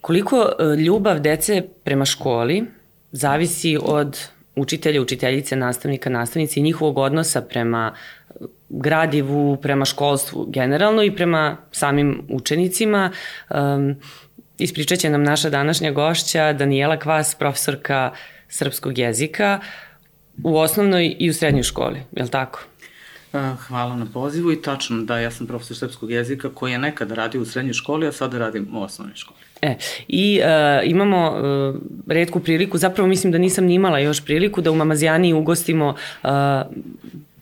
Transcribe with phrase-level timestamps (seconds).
[0.00, 2.64] Koliko e, ljubav dece prema školi
[3.12, 4.18] zavisi od
[4.56, 7.94] učitelja, učiteljice, nastavnika, nastavnice i njihovog odnosa prema
[8.68, 13.10] gradivu, prema školstvu generalno i prema samim učenicima.
[13.50, 13.94] Um,
[14.58, 18.12] ispričat će nam naša današnja gošća Daniela Kvas, profesorka
[18.48, 19.60] srpskog jezika
[20.44, 22.64] u osnovnoj i u srednjoj školi, je li tako?
[23.68, 27.40] Hvala na pozivu i tačno da ja sam profesor srpskog jezika koji je nekada radio
[27.42, 29.40] u srednjoj školi, a sada radim u osnovnoj školi.
[29.62, 29.76] E,
[30.08, 34.70] I uh, imamo uh, redku priliku, zapravo mislim da nisam ni imala još priliku da
[34.70, 36.30] u Mamazijani ugostimo uh,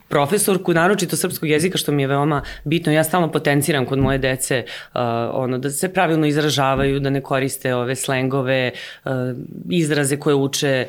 [0.08, 2.92] profesorku, naročito srpskog jezika, što mi je veoma bitno.
[2.92, 5.00] Ja stalno potenciram kod moje dece uh,
[5.32, 8.72] ono, da se pravilno izražavaju, da ne koriste ove slengove,
[9.04, 9.10] uh,
[9.70, 10.86] izraze koje uče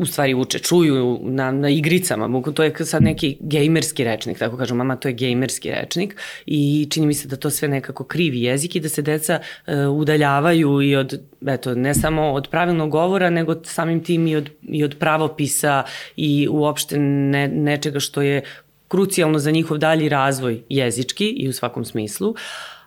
[0.00, 4.74] u stvari uče, čuju na, na igricama, to je sad neki gejmerski rečnik, tako kažu,
[4.74, 8.76] mama, to je gejmerski rečnik i čini mi se da to sve nekako krivi jezik
[8.76, 13.56] i da se deca uh, udaljavaju i od, eto, ne samo od pravilnog govora, nego
[13.64, 15.82] samim tim i od, i od pravopisa
[16.16, 18.42] i uopšte ne, nečega što je
[18.88, 22.30] krucijalno za njihov dalji razvoj jezički i u svakom smislu.
[22.30, 22.36] Uh,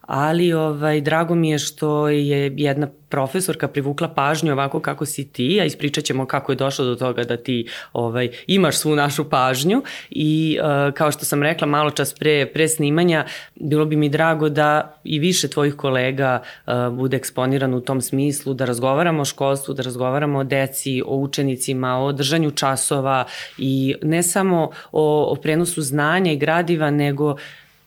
[0.07, 5.59] ali ovaj, drago mi je što je jedna profesorka privukla pažnju ovako kako si ti,
[5.61, 9.83] a ispričat ćemo kako je došlo do toga da ti ovaj, imaš svu našu pažnju.
[10.09, 14.49] I uh, kao što sam rekla malo čas pre, pre snimanja, bilo bi mi drago
[14.49, 19.73] da i više tvojih kolega uh, bude eksponirano u tom smislu, da razgovaramo o školstvu,
[19.73, 23.25] da razgovaramo o deci, o učenicima, o držanju časova
[23.57, 27.35] i ne samo o, o prenosu znanja i gradiva, nego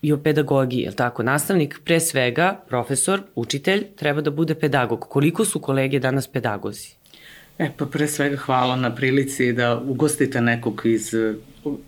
[0.07, 1.23] i o pedagogiji, je tako?
[1.23, 5.01] Nastavnik, pre svega, profesor, učitelj, treba da bude pedagog.
[5.09, 6.93] Koliko su kolege danas pedagozi?
[7.59, 11.35] E, pa pre svega hvala na prilici da ugostite nekog iz e,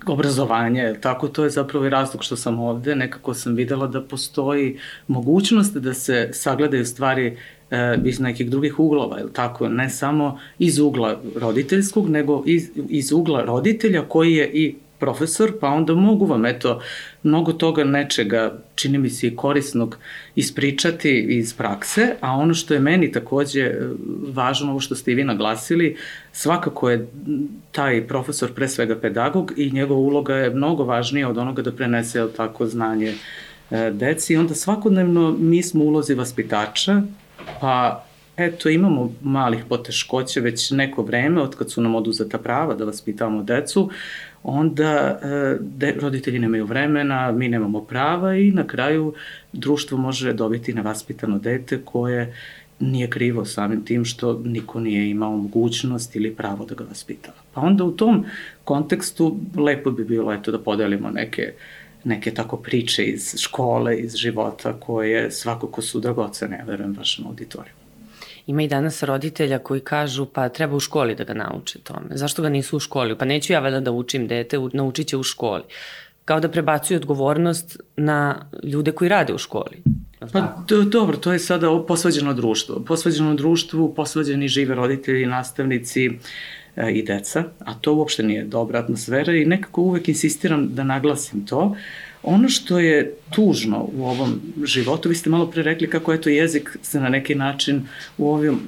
[0.07, 4.79] obrazovanja, tako to je zapravo i razlog što sam ovde, nekako sam videla da postoji
[5.07, 7.37] mogućnost da se sagledaju stvari
[7.71, 13.13] e, iz nekih drugih uglova, je tako, ne samo iz ugla roditeljskog, nego iz, iz
[13.13, 16.81] ugla roditelja koji je i profesor, pa onda mogu vam, eto,
[17.23, 19.99] mnogo toga nečega, čini mi se i korisnog,
[20.35, 23.89] ispričati iz prakse, a ono što je meni takođe e,
[24.33, 25.97] važno, ovo što ste i vi naglasili,
[26.33, 27.09] svakako je
[27.73, 32.27] taj profesor pre svega pedagog i njegova uloga je mnogo važnija od onoga da prenese
[32.37, 33.15] tako znanje
[33.71, 34.33] e, deci.
[34.33, 37.03] I onda svakodnevno mi smo ulozi vaspitača,
[37.61, 38.05] pa
[38.39, 43.43] Eto, imamo malih poteškoća već neko vreme, od kad su nam oduzeta prava da vaspitavamo
[43.43, 43.91] decu,
[44.49, 49.15] onda e, de, roditelji nemaju vremena, mi nemamo prava i na kraju
[49.53, 52.35] društvo može dobiti nevaspitano dete koje
[52.81, 57.37] nije krivo samim tim što niko nije imao mogućnost ili pravo da ga vaspitava.
[57.53, 58.25] Pa onda u tom
[58.65, 61.53] kontekstu lepo bi bilo eto da podelimo neke
[62.05, 67.78] neke tako priče iz škole, iz života koje svakako su dragocene, ja verujem, vašem auditoriju.
[68.49, 72.07] Ima i danas roditelja koji kažu pa treba u školi da ga nauče tome.
[72.11, 73.19] Zašto ga nisu u školi?
[73.19, 75.63] Pa neću ja valjda da učim dete, naučit će u školi.
[76.25, 79.83] Kao da prebacuju odgovornost na ljude koji rade u školi.
[80.33, 82.85] Pa do, dobro, to je sada posvađeno društvo.
[82.87, 86.11] Posvađeno društvu, posvađeni žive roditelji, nastavnici
[86.77, 91.47] e, i deca, a to uopšte nije dobra atmosfera i nekako uvek insistiram da naglasim
[91.47, 91.77] to.
[92.31, 96.29] Ono što je tužno u ovom životu, vi ste malo pre rekli kako je to
[96.29, 97.87] jezik se na neki način
[98.19, 98.59] u ovim e,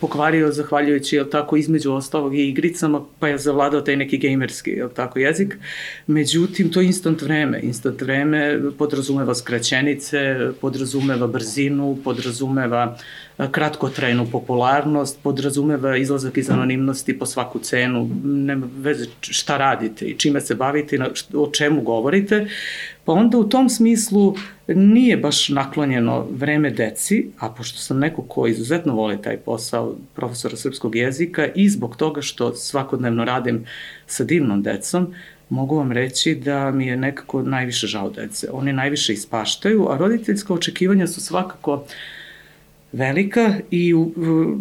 [0.00, 4.88] pokvario zahvaljujući jel tako između ostalog i igricama, pa je zavladao taj neki gejmerski jel
[4.88, 5.58] tako jezik.
[6.06, 12.96] Međutim to je instant vreme, instant vreme podrazumeva skraćenice, podrazumeva brzinu, podrazumeva
[13.36, 20.40] kratkotrajnu popularnost, podrazumeva izlazak iz anonimnosti po svaku cenu, nema veze šta radite i čime
[20.40, 20.98] se bavite,
[21.34, 22.46] o čemu govorite.
[23.04, 24.34] Pa onda u tom smislu
[24.68, 30.56] nije baš naklonjeno vreme deci, a pošto sam neko ko izuzetno voli taj posao profesora
[30.56, 33.64] srpskog jezika i zbog toga što svakodnevno radim
[34.06, 35.14] sa divnom decom,
[35.48, 38.48] mogu vam reći da mi je nekako najviše žao dece.
[38.52, 41.82] Oni najviše ispaštaju, a roditeljska očekivanja su svakako uh,
[42.94, 43.94] velika i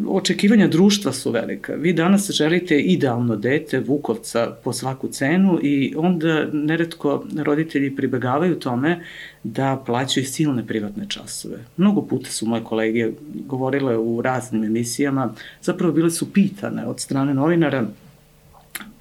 [0.08, 1.74] očekivanja društva su velika.
[1.74, 9.04] Vi danas želite idealno dete, Vukovca po svaku cenu i onda neretko roditelji pribegavaju tome
[9.44, 11.58] da plaćaju silne privatne časove.
[11.78, 17.34] Mnogo puta su moje kolege govorile u raznim emisijama, zapravo bile su pitane od strane
[17.34, 17.88] novinara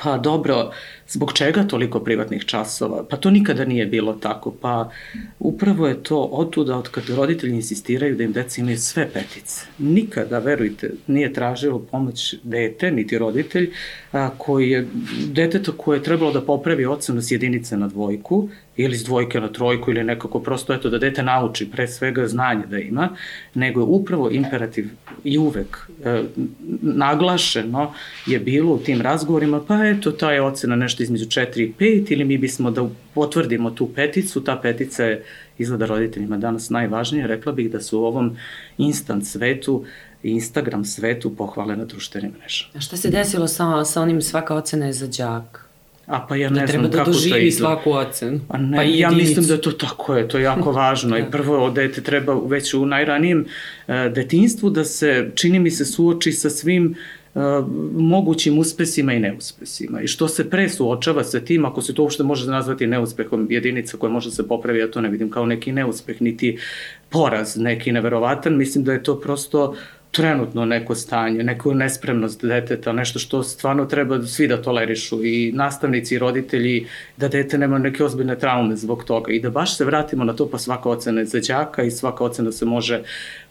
[0.02, 0.70] pa dobro,
[1.08, 3.04] zbog čega toliko privatnih časova?
[3.10, 4.50] Pa to nikada nije bilo tako.
[4.60, 4.90] Pa
[5.38, 9.66] upravo je to otuda od kada roditelji insistiraju da im deca imaju sve petice.
[9.78, 13.70] Nikada, verujte, nije tražilo pomoć dete, niti roditelj,
[14.12, 14.86] a, koji je,
[15.26, 19.48] deteta koje je trebalo da popravi ocenu s jedinice na dvojku, ili s dvojke na
[19.48, 23.08] trojku ili nekako prosto eto da dete nauči pre svega znanje da ima,
[23.54, 24.88] nego je upravo imperativ
[25.24, 26.22] i uvek e,
[26.82, 27.92] naglašeno
[28.26, 32.12] je bilo u tim razgovorima, pa eto ta je ocena nešto između 4 i 5
[32.12, 35.24] ili mi bismo da potvrdimo tu peticu, ta petica je
[35.58, 38.36] izgleda roditeljima danas najvažnija, rekla bih da su u ovom
[38.78, 39.84] instant svetu
[40.22, 42.70] Instagram svetu pohvale na društvenim mrežama.
[42.74, 45.68] A šta se desilo sa, sa onim svaka ocena je za đak?
[46.06, 47.50] A pa ja ne da znam da kako to izgleda.
[47.50, 48.40] svaku ocenu.
[48.48, 51.18] A ne, pa ja mislim da to tako je, to je jako važno.
[51.18, 51.30] I da.
[51.30, 56.50] prvo dete treba već u najranijem uh, detinstvu da se, čini mi se, suoči sa
[56.50, 57.21] svim uh,
[57.94, 60.00] mogućim uspesima i neuspesima.
[60.00, 63.96] I što se pre suočava sa tim, ako se to uopšte može nazvati neuspehom jedinica
[63.96, 66.58] koja može se popravi, ja to ne vidim kao neki neuspeh, niti
[67.10, 69.74] poraz neki neverovatan, mislim da je to prosto
[70.10, 76.14] trenutno neko stanje, neku nespremnost deteta, nešto što stvarno treba svi da tolerišu i nastavnici
[76.14, 76.86] i roditelji,
[77.16, 80.48] da dete nema neke ozbiljne traume zbog toga i da baš se vratimo na to
[80.50, 83.02] pa svaka ocena je za đaka i svaka ocena se može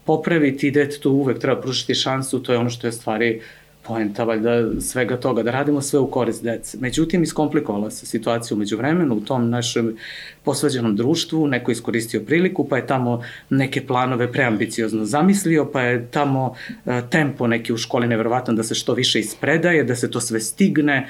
[0.06, 4.24] popraviti i detetu uvek treba pružiti šansu, to je ono što je stvari uh, poenta
[4.24, 6.78] valjda svega toga, da radimo sve u korist dece.
[6.82, 9.98] Međutim, iskomplikovala se situacija umeđu vremenu u tom našem
[10.44, 16.56] posvađenom društvu, neko iskoristio priliku, pa je tamo neke planove preambiciozno zamislio, pa je tamo
[16.86, 20.40] e, tempo neki u školi neverovatan da se što više ispredaje, da se to sve
[20.40, 21.08] stigne,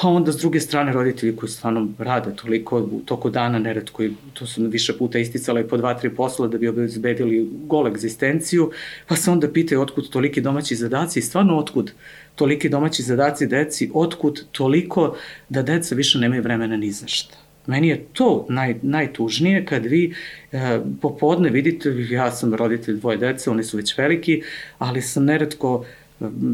[0.00, 4.12] Pa onda s druge strane roditelji koji stvarno rade toliko u toku dana, neretko i
[4.34, 8.70] to su više puta isticala i po dva, tri posla da bi obezbedili gol egzistenciju,
[9.06, 11.92] pa se onda pitaju otkud toliki domaći zadaci i stvarno otkud
[12.34, 15.16] toliki domaći zadaci deci, otkud toliko
[15.48, 17.36] da deca više nemaju vremena ni za šta.
[17.66, 20.14] Meni je to naj, najtužnije kad vi
[20.52, 24.42] e, popodne vidite, ja sam roditelj dvoje dece, oni su već veliki,
[24.78, 25.84] ali sam neretko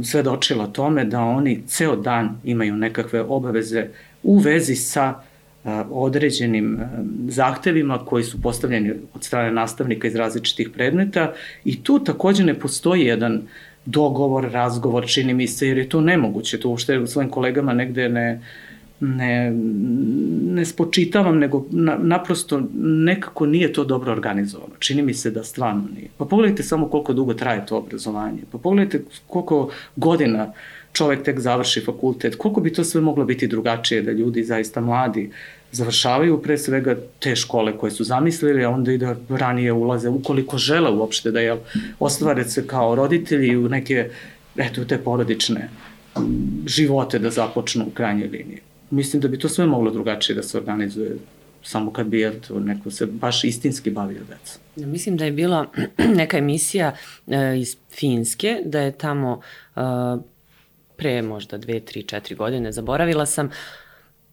[0.05, 3.87] svedočila tome da oni ceo dan imaju nekakve obaveze
[4.23, 5.15] u vezi sa
[5.91, 6.79] određenim
[7.29, 11.33] zahtevima koji su postavljeni od strane nastavnika iz različitih predmeta
[11.65, 13.43] i tu takođe ne postoji jedan
[13.85, 18.41] dogovor, razgovor, čini mi se, jer je to nemoguće, to uopšte svojim kolegama negde ne,
[19.01, 19.51] ne,
[20.45, 24.75] ne spočitavam, nego na, naprosto nekako nije to dobro organizovano.
[24.79, 26.09] Čini mi se da stvarno nije.
[26.17, 28.39] Pa pogledajte samo koliko dugo traje to obrazovanje.
[28.53, 30.53] Pa pogledajte koliko godina
[30.93, 32.37] čovek tek završi fakultet.
[32.37, 35.31] Koliko bi to sve moglo biti drugačije da ljudi zaista mladi
[35.73, 40.59] završavaju pre svega te škole koje su zamislili, a onda i da ranije ulaze, ukoliko
[40.59, 41.57] žele uopšte da je
[41.99, 44.11] ostvare se kao roditelji u neke,
[44.57, 45.69] eto, te porodične
[46.67, 50.59] živote da započnu u krajnjoj liniji mislim da bi to sve moglo drugačije da se
[50.59, 51.17] organizuje
[51.63, 54.63] samo kad bi eto, neko se baš istinski bavio decom.
[54.77, 55.67] Ja, mislim da je bila
[56.21, 56.97] neka emisija
[57.27, 59.41] e, iz Finske, da je tamo
[59.77, 59.81] e,
[60.97, 63.51] pre možda dve, tri, četiri godine, zaboravila sam,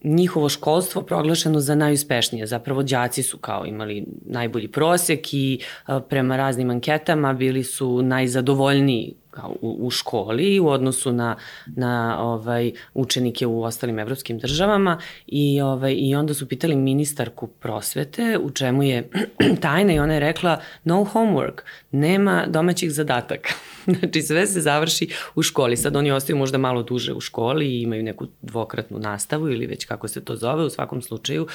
[0.03, 2.47] njihovo školstvo proglašeno za najuspešnije.
[2.47, 9.13] Zapravo đaci su kao imali najbolji prosek i e, prema raznim anketama bili su najzadovoljniji
[9.61, 11.35] u, u školi u odnosu na,
[11.65, 18.37] na ovaj, učenike u ostalim evropskim državama i, ovaj, i onda su pitali ministarku prosvete
[18.41, 19.09] u čemu je
[19.61, 21.61] tajna i ona je rekla no homework,
[21.91, 23.53] nema domaćih zadataka.
[23.99, 25.77] znači sve se završi u školi.
[25.77, 29.85] Sad oni ostaju možda malo duže u školi i imaju neku dvokratnu nastavu ili već
[29.85, 31.47] kako se to zove, u svakom slučaju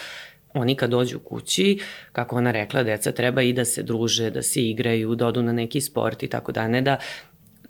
[0.55, 1.79] oni kad dođu kući,
[2.13, 5.53] kako ona rekla, deca treba i da se druže, da se igraju, da odu na
[5.53, 6.97] neki sport i tako da, ne da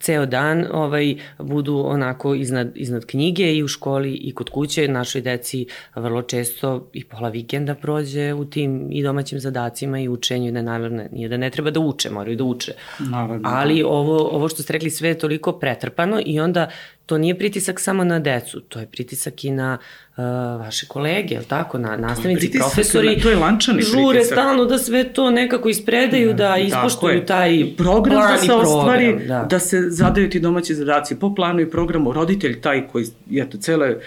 [0.00, 4.88] ceo dan ovaj, budu onako iznad, iznad knjige i u školi i kod kuće.
[4.88, 10.52] Našoj deci vrlo često i pola vikenda prođe u tim i domaćim zadacima i učenju.
[10.52, 12.73] Da naravno nije da ne treba da uče, moraju da uče.
[12.99, 13.49] Naravno.
[13.52, 16.71] Ali ovo, ovo što ste rekli sve je toliko pretrpano i onda
[17.11, 19.79] to nije pritisak samo na decu, to je pritisak i na
[20.17, 20.25] uh,
[20.61, 23.21] vaše kolege, je tako, na nastavnici, pritisak, profesori.
[23.21, 24.38] To je lančani žure pritisak.
[24.38, 29.47] stalno da sve to nekako ispredaju, da, da ispoštuju taj program da se ostvari, da.
[29.50, 32.12] da se zadaju ti domaći zadaci po planu i programu.
[32.12, 33.99] Roditelj taj koji, eto, cele e,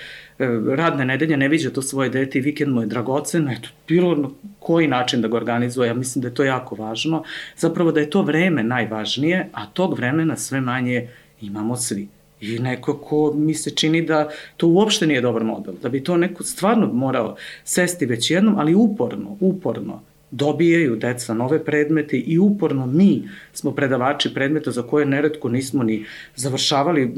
[0.76, 4.30] radne nedelje ne viđa to svoje dete i vikend mu je dragocen, eto, bilo na
[4.60, 7.24] koji način da ga organizuje, ja mislim da je to jako važno,
[7.58, 11.08] zapravo da je to vreme najvažnije, a tog vremena sve manje
[11.42, 12.08] imamo svi.
[12.44, 16.44] I nekako mi se čini da to uopšte nije dobar model, da bi to neko
[16.44, 23.30] stvarno morao sesti već jednom, ali uporno, uporno dobijaju deca nove predmete i uporno mi
[23.54, 27.14] smo predavači predmeta za koje neretko nismo ni završavali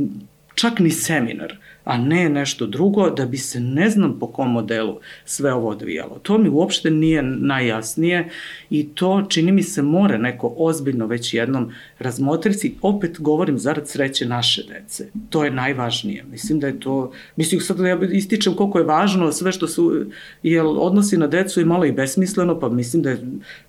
[0.55, 4.99] čak ni seminar, a ne nešto drugo, da bi se ne znam po kom modelu
[5.25, 6.19] sve ovo odvijalo.
[6.23, 8.29] To mi uopšte nije najjasnije
[8.69, 12.75] i to čini mi se mora neko ozbiljno već jednom razmotriti.
[12.81, 15.09] Opet govorim zarad sreće naše dece.
[15.29, 16.25] To je najvažnije.
[16.31, 20.05] Mislim da je to, mislim sad da ja ističem koliko je važno sve što su,
[20.43, 23.19] jer odnosi na decu je malo i besmisleno, pa mislim da je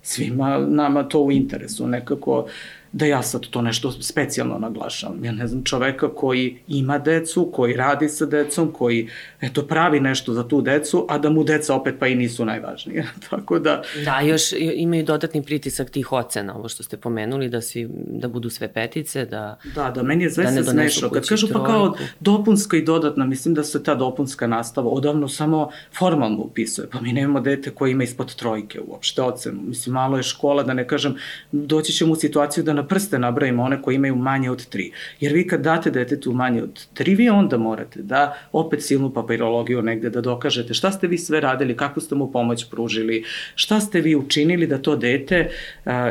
[0.01, 2.47] svima nama to u interesu nekako
[2.91, 5.25] da ja sad to nešto specijalno naglašavam.
[5.25, 9.09] Ja ne znam čoveka koji ima decu, koji radi sa decom, koji
[9.41, 13.07] eto pravi nešto za tu decu, a da mu deca opet pa i nisu najvažnije.
[13.29, 13.81] Tako da...
[14.05, 14.41] Da, još
[14.75, 19.25] imaju dodatni pritisak tih ocena, ovo što ste pomenuli, da, si, da budu sve petice,
[19.25, 19.59] da...
[19.75, 21.09] Da, da, meni je sve da smešno.
[21.09, 25.69] Kad kažu pa kao dopunska i dodatna, mislim da se ta dopunska nastava odavno samo
[25.97, 26.87] formalno upisuje.
[26.91, 29.61] Pa mi nemamo dete koje ima ispod trojke uopšte ocenu.
[29.61, 31.15] Mislim, malo je škola, da ne kažem,
[31.51, 34.91] doći ćemo u situaciju da na prste nabrajimo one koji imaju manje od 3.
[35.19, 39.81] Jer vi kad date detetu manje od 3, vi onda morate da opet silnu papirologiju
[39.81, 43.23] negde da dokažete šta ste vi sve radili, kako ste mu pomoć pružili,
[43.55, 45.49] šta ste vi učinili da to dete,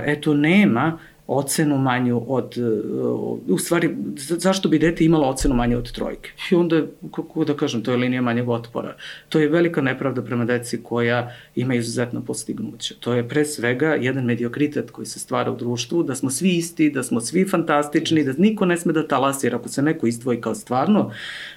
[0.04, 5.92] eto, nema ocenu manju od, uh, u stvari, zašto bi dete imalo ocenu manju od
[5.92, 6.30] trojke?
[6.50, 6.82] I onda,
[7.14, 8.96] kako da kažem, to je linija manjeg otpora.
[9.28, 12.94] To je velika nepravda prema deci koja ima izuzetno postignuće.
[13.00, 16.90] To je pre svega jedan mediokritet koji se stvara u društvu, da smo svi isti,
[16.90, 20.40] da smo svi fantastični, da niko ne sme da talasi, jer ako se neko izdvoji
[20.40, 21.10] kao stvarno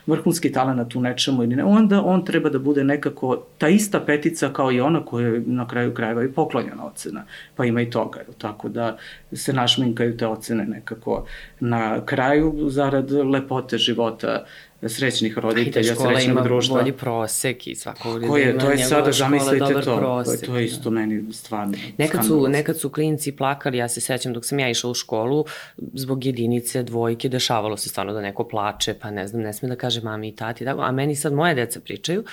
[0.08, 4.54] vrhunski talent u nečemu ili ne, onda on treba da bude nekako ta ista petica
[4.54, 7.26] kao i ona koja je na kraju krajeva i poklonjena ocena.
[7.56, 8.20] Pa ima i toga.
[8.38, 8.98] Tako da
[9.34, 11.26] se našminkaju te ocene nekako
[11.60, 14.46] na kraju zarad lepote života
[14.88, 16.78] srećnih roditelja, srećnog društva.
[16.78, 20.84] bolji prosek i svako Ko je, to je sada, zamislite to, prosek, to je isto
[20.84, 20.90] da.
[20.90, 24.90] meni stvarno nekad su, nekad su klinci plakali, ja se sećam dok sam ja išla
[24.90, 25.46] u školu,
[25.78, 29.76] zbog jedinice, dvojke, dešavalo se stvarno da neko plače, pa ne znam, ne sme da
[29.76, 32.24] kaže mami i tati, tako, a meni sad moje deca pričaju,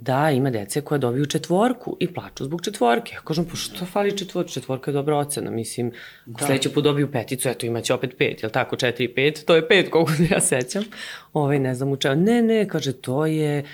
[0.00, 3.14] da ima dece koje dobiju četvorku i plaču zbog četvorke.
[3.14, 4.50] Ja kažem, pa što fali četvorka?
[4.50, 5.50] Četvorka je dobra ocena.
[5.50, 5.92] Mislim,
[6.26, 6.46] da.
[6.46, 8.76] sledeće put dobiju peticu, eto imaće opet pet, jel tako?
[8.76, 10.84] Četiri i pet, to je pet, koliko ja sećam.
[11.32, 12.22] Ovaj, ne znam u čemu.
[12.22, 13.64] Ne, ne, kaže, to je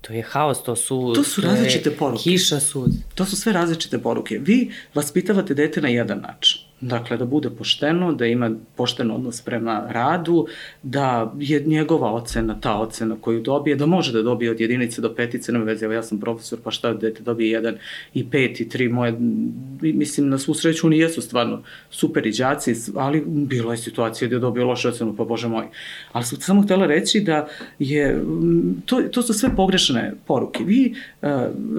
[0.00, 1.12] to je haos, to su...
[1.14, 2.22] To su to različite poruke.
[2.22, 2.90] Kiša sud.
[3.14, 4.38] To su sve različite poruke.
[4.38, 6.65] Vi vaspitavate dete na jedan način.
[6.80, 10.46] Dakle, da bude pošteno, da ima pošten odnos prema radu,
[10.82, 15.14] da je njegova ocena, ta ocena koju dobije, da može da dobije od jedinice do
[15.14, 17.74] petice, nema veze, evo ja sam profesor, pa šta dete dobije jedan
[18.14, 19.14] i pet i tri, moje,
[19.80, 24.40] mislim, na svu sreću oni jesu stvarno super iđaci, ali bilo je situacija gde je
[24.40, 25.66] dobio lošu ocenu, pa bože moj.
[26.12, 28.22] Ali sam samo htela reći da je,
[28.86, 30.64] to, to su sve pogrešne poruke.
[30.64, 31.28] Vi uh,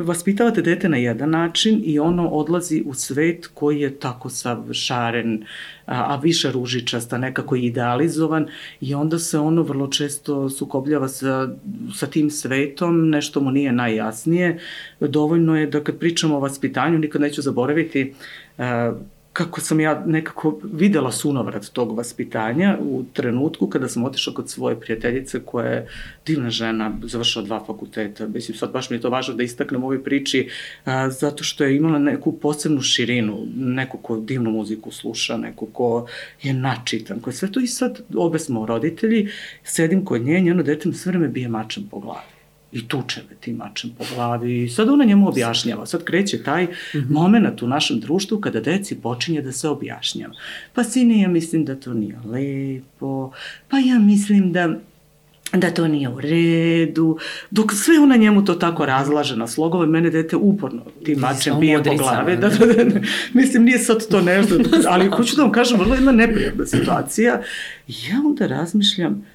[0.06, 5.44] vaspitavate dete na jedan način i ono odlazi u svet koji je tako savršen šaren,
[5.86, 8.48] a, a više ružičasta, nekako idealizovan
[8.82, 11.50] i onda se ono vrlo često sukobljava sa,
[11.96, 14.60] sa tim svetom, nešto mu nije najjasnije.
[15.00, 18.13] Dovoljno je da kad pričamo o vaspitanju, nikad neću zaboraviti,
[18.58, 18.94] a,
[19.38, 24.79] kako sam ja nekako videla sunovrat tog vaspitanja u trenutku kada sam otišla kod svoje
[24.79, 25.88] prijateljice koja je
[26.25, 28.27] divna žena, završila dva fakulteta.
[28.27, 30.50] Mislim, sad baš mi je to važno da istaknem u ovoj priči,
[30.86, 36.08] a, zato što je imala neku posebnu širinu, neko ko divnu muziku sluša, neko ko
[36.44, 39.27] je načitan, ko je sve to i sad obe smo roditelji,
[39.63, 42.37] sedim kod nje, njeno dete mi sve vreme bije mačem po glavi
[42.72, 44.64] i tuče me tim mačem po glavi.
[44.64, 45.86] I sad ona njemu objašnjava.
[45.86, 47.10] Sad kreće taj mm -hmm.
[47.10, 50.34] moment u našem društvu kada deci počinje da se objašnjava.
[50.74, 53.32] Pa sine, ja mislim da to nije lepo,
[53.68, 54.80] pa ja mislim da
[55.54, 57.18] da to nije u redu,
[57.52, 61.84] dok sve ona njemu to tako razlaže na slogove, mene dete uporno tim mačem bije
[61.84, 63.00] po glave, da, da, da, da,
[63.34, 64.56] mislim nije sad to nešto,
[64.88, 67.42] ali hoću da vam kažem, vrlo jedna neprijatna situacija,
[67.88, 69.26] ja onda razmišljam,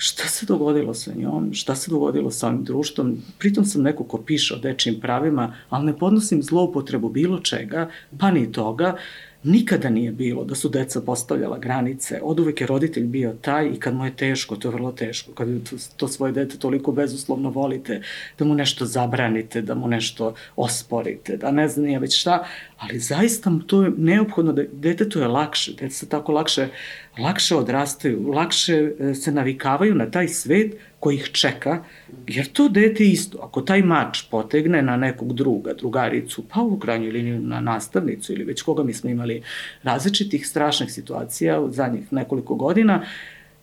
[0.00, 3.18] šta se dogodilo sa njom, šta se dogodilo sa ovim društvom.
[3.38, 8.30] Pritom sam neko ko piše o dečijim pravima, ali ne podnosim zloupotrebu bilo čega, pa
[8.30, 8.96] ni toga.
[9.42, 12.20] Nikada nije bilo da su deca postavljala granice.
[12.22, 15.32] Od uvek je roditelj bio taj i kad mu je teško, to je vrlo teško,
[15.32, 15.48] kad
[15.96, 18.02] to svoje dete toliko bezuslovno volite,
[18.38, 22.44] da mu nešto zabranite, da mu nešto osporite, da ne znam nije već šta,
[22.78, 26.68] ali zaista to je neophodno da detetu je lakše, deca tako lakše,
[27.22, 31.84] lakše odrastaju, lakše e, se navikavaju na taj svet koji ih čeka,
[32.26, 37.10] jer to dete isto, ako taj mač potegne na nekog druga, drugaricu, pa u krajnjoj
[37.10, 39.42] liniji na nastavnicu ili već koga mi smo imali
[39.82, 43.02] različitih strašnih situacija u zadnjih nekoliko godina,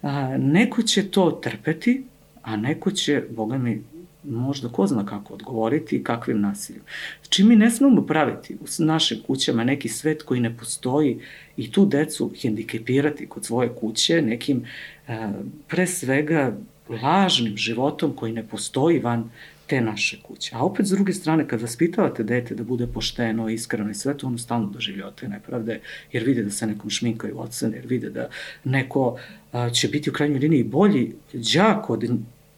[0.02, 2.04] a, neko će to trpeti,
[2.42, 3.84] a neko će, boga mi,
[4.30, 6.82] možda ko zna kako odgovoriti i kakvim nasiljem.
[7.22, 11.20] Znači mi ne smemo praviti u našim kućama neki svet koji ne postoji
[11.58, 14.66] i tu decu hendikepirati kod svoje kuće nekim
[15.08, 15.28] e,
[15.68, 16.58] pre svega
[16.90, 19.30] lažnim životom koji ne postoji van
[19.68, 20.52] te naše kuće.
[20.56, 24.28] A opet, s druge strane, kad vaspitavate dete da bude pošteno, iskreno i sve to,
[24.28, 25.80] ono stalno doživljava te nepravde,
[26.12, 28.30] jer vide da se nekom šminkaju ocene, jer vide da
[28.64, 29.20] neko
[29.52, 32.04] a, će biti u krajnjoj liniji bolji đak od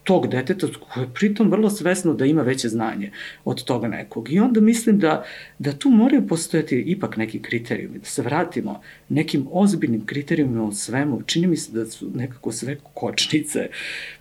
[0.04, 3.10] tog deteta koje je pritom vrlo svesno da ima veće znanje
[3.44, 4.32] od toga nekog.
[4.32, 5.24] I onda mislim da,
[5.58, 11.22] da tu moraju postojati ipak neki kriterijumi, da se vratimo nekim ozbiljnim kriterijumima u svemu.
[11.22, 13.68] Čini mi se da su nekako sve kočnice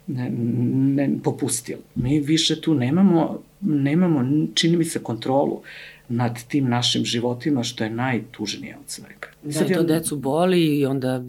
[0.08, 0.30] ne,
[0.96, 1.82] ne, popustile.
[1.96, 5.62] Mi više tu nemamo, nemamo, čini mi se, kontrolu
[6.10, 9.28] nad tim našim životima, što je najtužnije od svega.
[9.44, 11.24] Da, i to decu boli i onda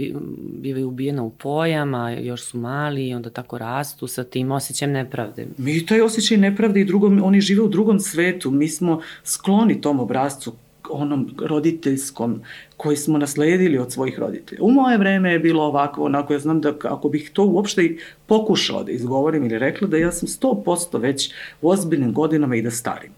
[0.61, 5.47] bivaju ubijena u pojama, još su mali i onda tako rastu sa tim osjećajem nepravde.
[5.59, 10.01] Mi taj osjećaj nepravde i drugom, oni žive u drugom svetu, mi smo skloni tom
[10.01, 10.53] obrazcu
[10.91, 12.41] onom roditeljskom
[12.77, 14.63] koji smo nasledili od svojih roditelja.
[14.63, 17.99] U moje vreme je bilo ovako, onako ja znam da ako bih to uopšte i
[18.27, 21.33] pokušala da izgovorim ili rekla da ja sam 100% već
[21.63, 23.13] u ozbiljnim godinama i da starim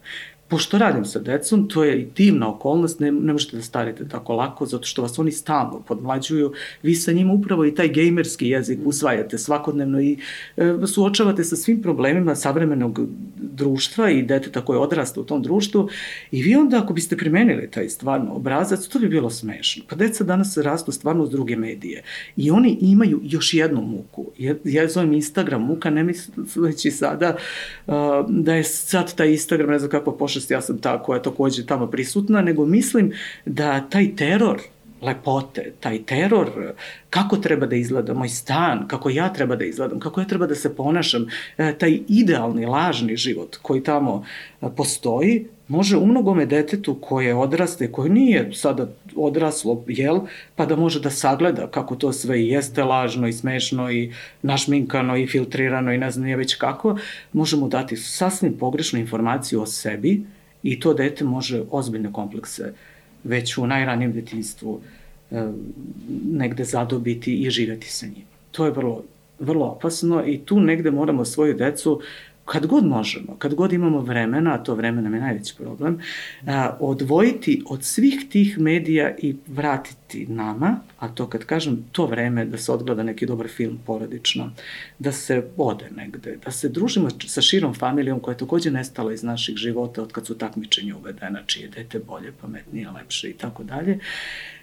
[0.53, 4.35] pošto radim sa decom, to je i divna okolnost, ne, ne možete da starite tako
[4.37, 8.79] lako, zato što vas oni stalno podmlađuju, vi sa njima upravo i taj gejmerski jezik
[8.85, 10.19] usvajate svakodnevno i
[10.57, 13.01] e, suočavate sa svim problemima savremenog
[13.37, 15.89] društva i deteta koje odrasta u tom društvu
[16.31, 19.85] i vi onda ako biste primenili taj stvarno obrazac, to bi bilo smešno.
[19.89, 22.03] Pa deca danas rastu stvarno uz druge medije
[22.37, 24.27] i oni imaju još jednu muku.
[24.39, 27.37] Ja, ja zovem Instagram muka, ne misleći sada
[27.87, 27.95] uh,
[28.29, 31.23] da je sad taj Instagram, ne znam kako pošle ličnost, ja sam ta koja je
[31.23, 33.13] takođe tamo prisutna, nego mislim
[33.47, 34.61] da taj teror
[35.03, 36.51] lepote, taj teror,
[37.11, 40.55] kako treba da izgleda moj stan, kako ja treba da izgledam, kako ja treba da
[40.55, 41.27] se ponašam,
[41.59, 44.25] e, taj idealni, lažni život koji tamo
[44.63, 50.21] e, postoji, može u mnogome detetu koje odraste, koje nije sada odraslo, jel,
[50.57, 55.17] pa da može da sagleda kako to sve i jeste lažno i smešno i našminkano
[55.17, 56.97] i filtrirano i ne znam nije već kako,
[57.33, 60.25] možemo dati sasvim pogrešnu informaciju o sebi
[60.63, 62.73] i to dete može ozbiljne komplekse
[63.25, 64.81] već u najranijem detinstvu
[65.31, 65.47] e,
[66.31, 68.25] negde zadobiti i živeti sa njim.
[68.50, 69.05] To je vrlo,
[69.38, 72.00] vrlo opasno i tu negde moramo svoju decu
[72.45, 76.01] kad god možemo, kad god imamo vremena, a to vreme nam je najveći problem,
[76.47, 82.45] a, odvojiti od svih tih medija i vratiti nama, a to kad kažem to vreme
[82.45, 84.51] da se odgleda neki dobar film porodično,
[84.99, 89.23] da se ode negde, da se družimo sa širom familijom koja je takođe nestala iz
[89.23, 93.99] naših života od kad su takmičenja uvedena, čije dete bolje, pametnije, lepše i tako dalje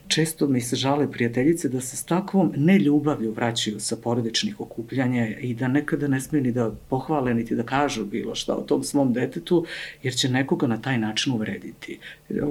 [0.10, 5.54] često mi se žale prijateljice da se s takvom neljubavlju vraćaju sa porodičnih okupljanja i
[5.54, 9.13] da nekada ne smiju ni da pohvale niti da kažu bilo šta o tom svom
[9.13, 9.65] detetu,
[10.04, 12.00] jer će nekoga na taj način uvrediti.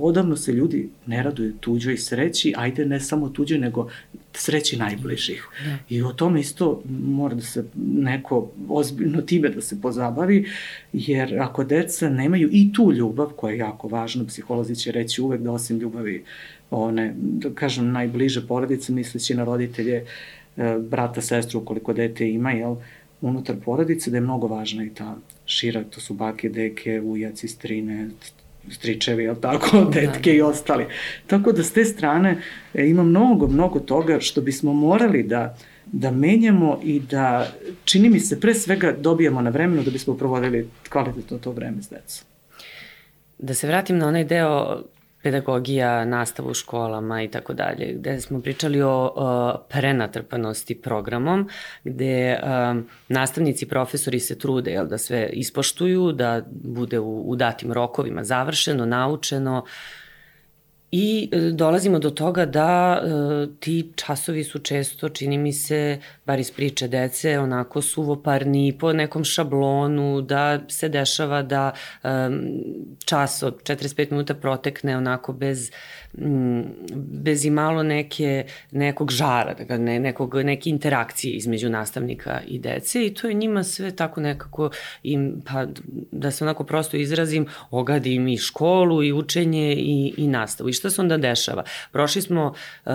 [0.00, 3.88] Odavno se ljudi ne raduju tuđoj sreći, ajde ne samo tuđoj, nego
[4.32, 5.48] sreći najbližih.
[5.64, 5.76] Da.
[5.88, 10.48] I o tome isto mora da se neko ozbiljno time da se pozabavi,
[10.92, 15.40] jer ako deca nemaju i tu ljubav, koja je jako važna, psiholozi će reći uvek
[15.40, 16.24] da osim ljubavi
[16.70, 20.04] one, da kažem, najbliže porodice, misleći na roditelje,
[20.56, 22.76] e, brata, sestru, koliko dete ima, jel,
[23.20, 28.08] unutar porodice, da je mnogo važna i ta šira, to su bake, deke, ujaci, strine,
[28.70, 30.36] stričevi, jel tako, detke da.
[30.36, 30.86] i ostali.
[31.26, 32.40] Tako da s te strane
[32.74, 35.56] e, ima mnogo, mnogo toga što bismo morali da
[35.92, 37.46] da menjamo i da,
[37.84, 41.88] čini mi se, pre svega dobijamo na vremenu da bismo provodili kvalitetno to vreme s
[41.88, 42.26] decom.
[43.38, 44.82] Da se vratim na onaj deo
[45.22, 51.48] pedagogija, nastava u školama i tako dalje, gde smo pričali o, o prenatrpanosti programom,
[51.84, 57.36] gde um, nastavnici i profesori se trude jel, da sve ispoštuju, da bude u, u
[57.36, 59.64] datim rokovima završeno, naučeno,
[60.90, 63.08] I e, dolazimo do toga da e,
[63.60, 69.24] ti časovi su često, čini mi se, bar iz priče dece, onako suvoparni, po nekom
[69.24, 72.08] šablonu, da se dešava da e,
[73.04, 75.70] čas od 45 minuta protekne onako bez,
[76.18, 76.64] m,
[77.24, 83.06] bez i malo neke, nekog žara, da ne, nekog, neke interakcije između nastavnika i dece
[83.06, 84.70] i to je njima sve tako nekako,
[85.02, 85.66] im, pa,
[86.12, 90.68] da se onako prosto izrazim, ogadi im i školu i učenje i, i nastavu.
[90.68, 91.64] I šta se onda dešava?
[91.92, 92.52] Prošli smo
[92.84, 92.92] uh,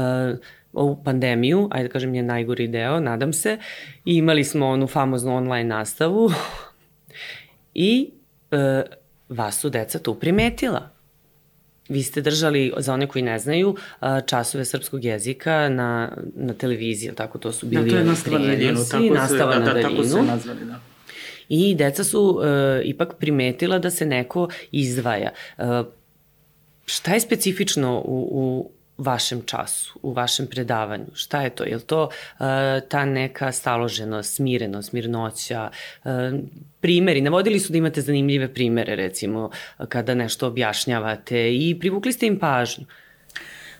[0.73, 3.57] ovu pandemiju, ajde da kažem je najgori deo, nadam se,
[4.05, 6.31] i imali smo onu famoznu online nastavu
[7.73, 8.09] i
[8.51, 8.57] uh,
[9.29, 10.89] vas su deca tu primetila.
[11.89, 17.11] Vi ste držali, za one koji ne znaju, uh, časove srpskog jezika na, na televiziji,
[17.15, 18.79] tako to su bili da, to je nastava na daljinu.
[18.91, 19.89] Tako nastava se, da, da, na daljinu.
[19.89, 20.79] Tako su nazvali, da.
[21.49, 25.29] I deca su e, ipak primetila da se neko izdvaja.
[25.57, 25.63] E,
[26.85, 31.05] šta je specifično u, u vašem času, u vašem predavanju?
[31.13, 31.63] Šta je to?
[31.63, 32.45] Je li to uh,
[32.89, 35.69] ta neka staloženost, smirenost, mirnoća?
[36.03, 36.11] Uh,
[36.79, 39.49] primeri, navodili su da imate zanimljive primere, recimo,
[39.89, 42.85] kada nešto objašnjavate i privukli ste im pažnju.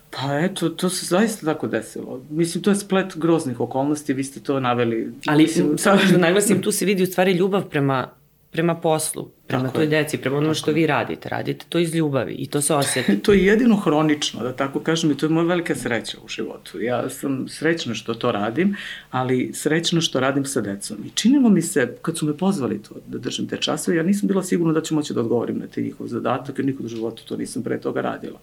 [0.10, 2.22] Pa eto, to se zaista tako desilo.
[2.30, 5.14] Mislim, to je splet groznih okolnosti, vi ste to naveli.
[5.28, 8.10] Ali, Mislim, samo da naglasim, tu se vidi u stvari ljubav prema
[8.54, 9.90] prema poslu, prema Tako toj je.
[9.90, 11.30] deci, prema onome što vi radite.
[11.30, 13.20] Radite to iz ljubavi i to se osjeti.
[13.24, 16.82] to je jedino hronično, da tako kažem, i to je moja velika sreća u životu.
[16.82, 18.76] Ja sam srećna što to radim,
[19.12, 20.98] ali srećna što radim sa decom.
[21.06, 24.28] I činilo mi se, kad su me pozvali to da držim te časove, ja nisam
[24.28, 27.24] bila sigurna da ću moći da odgovorim na te njihov zadatak, jer nikad u životu
[27.26, 28.40] to nisam pre toga radila.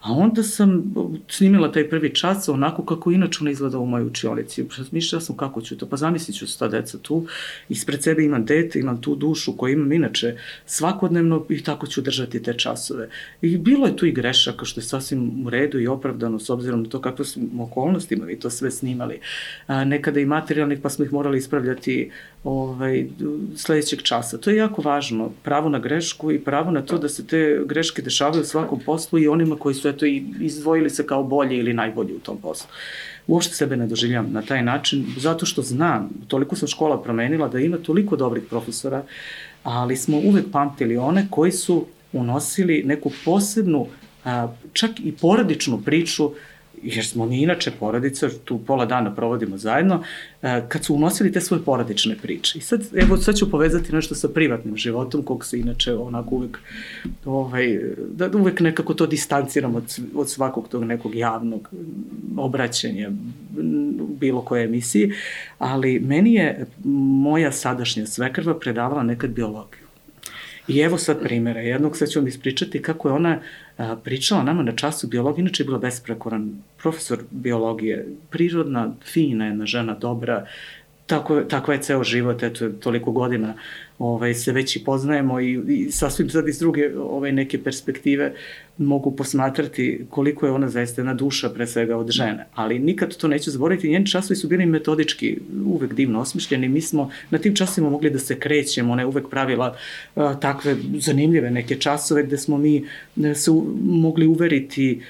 [0.00, 0.94] A onda sam
[1.28, 4.64] snimila taj prvi čas onako kako inače ona izgleda u mojoj učionici.
[4.90, 7.26] Mišljala sam kako ću to, pa zamislit ću sta deca tu,
[7.68, 10.36] ispred sebe imam dete, imam tu dušu koju imam inače
[10.66, 13.08] svakodnevno i tako ću držati te časove.
[13.42, 16.82] I bilo je tu i grešaka što je sasvim u redu i opravdano s obzirom
[16.82, 19.20] na to kakve su okolnostima vi to sve snimali.
[19.66, 22.10] A, nekada i materijalnih pa smo ih morali ispravljati
[22.44, 23.06] ovaj,
[23.56, 24.38] sledećeg časa.
[24.38, 25.32] To je jako važno.
[25.42, 29.18] Pravo na grešku i pravo na to da se te greške dešavaju u svakom poslu
[29.18, 32.68] i onima koji su eto i izdvojili se kao bolji ili najbolji u tom poslu.
[33.26, 37.58] Uopšte sebe ne doživljam na taj način, zato što znam, toliko sam škola promenila da
[37.58, 39.02] ima toliko dobrih profesora,
[39.62, 43.86] ali smo uvek pamtili one koji su unosili neku posebnu,
[44.72, 46.30] čak i poradičnu priču
[46.82, 50.02] jer smo mi inače porodica, tu pola dana provodimo zajedno,
[50.68, 52.58] kad su unosili te svoje porodične priče.
[52.58, 56.58] I sad, evo, sad ću povezati nešto sa privatnim životom, kog se inače onako uvek,
[57.24, 57.80] ovaj,
[58.12, 61.68] da uvek nekako to distanciram od, od svakog tog nekog javnog
[62.36, 63.10] obraćanja
[64.20, 65.12] bilo koje emisiji,
[65.58, 69.89] ali meni je moja sadašnja svekrva predavala nekad biologiju.
[70.70, 71.60] I evo sad primjera.
[71.60, 73.38] Jednog sad ću vam ispričati kako je ona
[73.76, 75.42] a, pričala nama na času biologije.
[75.42, 78.06] Inače je bila besprekoran profesor biologije.
[78.30, 80.46] Prirodna, fina jedna žena, dobra.
[81.06, 83.54] Tako, takva je ceo život, eto, toliko godina
[84.00, 88.32] ovaj, se već i poznajemo i, i sasvim sad iz druge ovaj, neke perspektive
[88.78, 92.46] mogu posmatrati koliko je ona zaista jedna duša pre svega od žene.
[92.54, 96.68] Ali nikad to neću zaboraviti, njeni časovi su bili metodički uvek divno osmišljeni.
[96.68, 99.76] Mi smo na tim časovima mogli da se krećemo, ona je uvek pravila
[100.14, 102.84] a, takve zanimljive neke časove gde smo mi
[103.34, 105.00] se u, mogli uveriti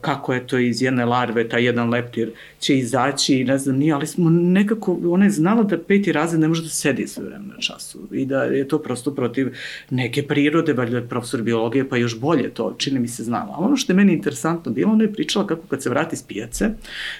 [0.00, 4.06] kako je to iz jedne larve, taj jedan leptir će izaći, ne znam, nije, ali
[4.06, 7.60] smo nekako, ona je znala da peti razred ne može da sedi sve vreme na
[7.60, 9.54] času i da je to prosto protiv
[9.90, 13.54] neke prirode, valjda je profesor biologije, pa još bolje to, čini mi se znala.
[13.56, 16.22] Ali ono što je meni interesantno bilo, ona je pričala kako kad se vrati s
[16.22, 16.70] pijace,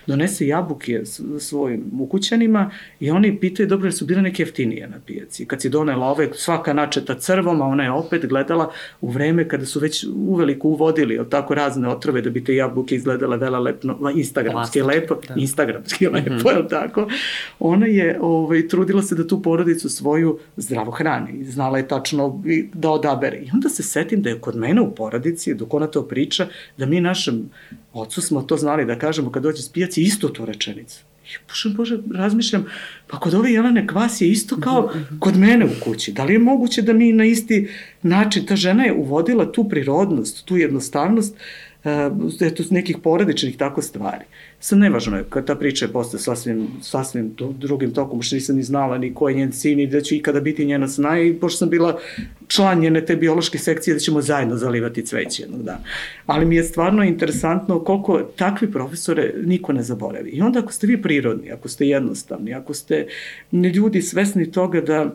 [0.07, 1.03] donese jabuke
[1.39, 5.47] svojim ukućanima i oni pitaju, dobro, jer su bile neke jeftinije na pijaci.
[5.47, 9.67] Kad si donela ove, svaka načeta crvom, a ona je opet gledala u vreme kada
[9.67, 13.99] su već uveliko uvodili od tako razne otrove da bi te jabuke izgledale vela lepno,
[14.15, 15.35] instagramski Plastic, lepo, da.
[15.37, 16.57] instagramski lepo, mm -hmm.
[16.57, 17.09] je tako?
[17.59, 21.45] Ona je ovaj, trudila se da tu porodicu svoju zdravo hrani.
[21.45, 22.43] Znala je tačno
[22.73, 23.37] da odabere.
[23.37, 26.87] I onda se setim da je kod mene u porodici, dok ona to priča, da
[26.87, 27.51] mi našem
[27.93, 31.05] ocu smo to znali da kažemo kad dođe s pijaci isto to rečenicu.
[31.25, 32.67] I bože, bože, razmišljam,
[33.07, 36.13] pa kod ove Jelene Kvas je isto kao kod mene u kući.
[36.13, 37.69] Da li je moguće da mi na isti
[38.03, 41.72] način, ta žena je uvodila tu prirodnost, tu jednostavnost, uh,
[42.41, 44.25] eto, nekih porodičnih tako stvari.
[44.61, 48.57] Sad nevažno je, kad ta priča je posle sasvim, sasvim to, drugim tokom, što nisam
[48.57, 51.35] ni znala ni ko je njen sin i da ću ikada biti njena sna i
[51.35, 51.99] pošto sam bila
[52.49, 55.85] član njene te biološke sekcije da ćemo zajedno zalivati cveće jednog dana.
[56.27, 60.31] Ali mi je stvarno interesantno koliko takvi profesore niko ne zaboravi.
[60.31, 63.07] I onda ako ste vi prirodni, ako ste jednostavni, ako ste
[63.53, 65.11] ljudi svesni toga da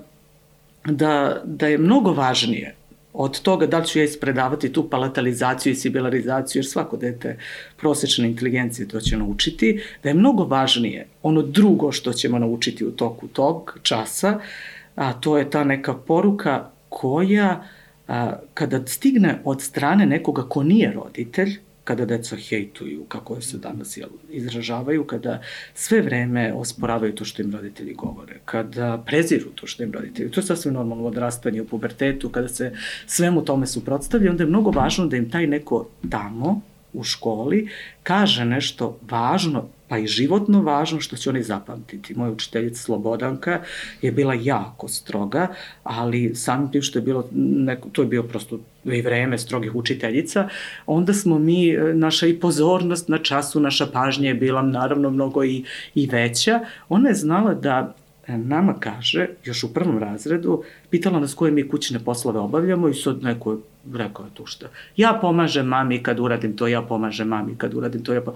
[0.91, 2.75] da, da je mnogo važnije
[3.19, 7.37] od toga da li ću ja ispredavati tu palatalizaciju i sibilarizaciju, jer svako dete
[7.77, 12.91] prosečne inteligencije to će naučiti, da je mnogo važnije ono drugo što ćemo naučiti u
[12.91, 14.39] toku tog časa,
[14.95, 17.63] a to je ta neka poruka koja
[18.07, 23.97] a, kada stigne od strane nekoga ko nije roditelj, kada deca hejtuju, kako se danas
[23.97, 25.41] jel, izražavaju, kada
[25.73, 30.39] sve vreme osporavaju to što im roditelji govore, kada preziru to što im roditelji, to
[30.39, 32.73] je sasvim normalno odrastanje u pubertetu, kada se
[33.05, 36.61] svemu tome suprotstavlja, onda je mnogo važno da im taj neko tamo,
[36.93, 37.67] u školi,
[38.03, 42.15] kaže nešto važno pa i životno važno što će oni zapamtiti.
[42.15, 43.61] Moja učiteljica Slobodanka
[44.01, 45.47] je bila jako stroga,
[45.83, 50.49] ali samim tim što je bilo, neko, to je bio prosto i vreme strogih učiteljica,
[50.85, 55.63] onda smo mi, naša i pozornost na času, naša pažnja je bila naravno mnogo i,
[55.95, 56.59] i veća.
[56.89, 57.95] Ona je znala da
[58.27, 62.93] e, nama kaže, još u prvom razredu, pitala nas koje mi kućne poslove obavljamo i
[62.93, 63.59] sad neko
[63.93, 64.67] rekao je tu šta.
[64.97, 68.33] Ja pomažem mami kad uradim to, ja pomažem mami kad uradim to, ja pa...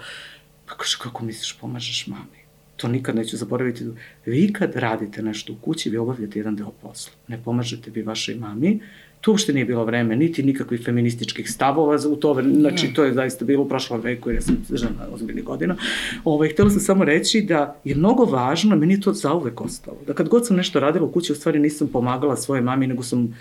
[0.72, 2.40] Pa kaže, kako misliš pomažeš mami?
[2.76, 3.86] To nikad neću zaboraviti.
[4.26, 7.14] Vi kad radite nešto u kući, vi obavljate jedan deo posla.
[7.28, 8.80] Ne pomažete vi vašoj mami,
[9.22, 13.14] tu uopšte nije bilo vreme, niti nikakvih feminističkih stavova u to vreme, znači to je
[13.14, 15.76] zaista bilo u prošlom veku, jer ja sam žena ozbiljnih godina.
[16.24, 20.14] Ovaj, htela sam samo reći da je mnogo važno, meni je to zauvek ostalo, da
[20.14, 23.38] kad god sam nešto radila u kući, u stvari nisam pomagala svoje mami, nego sam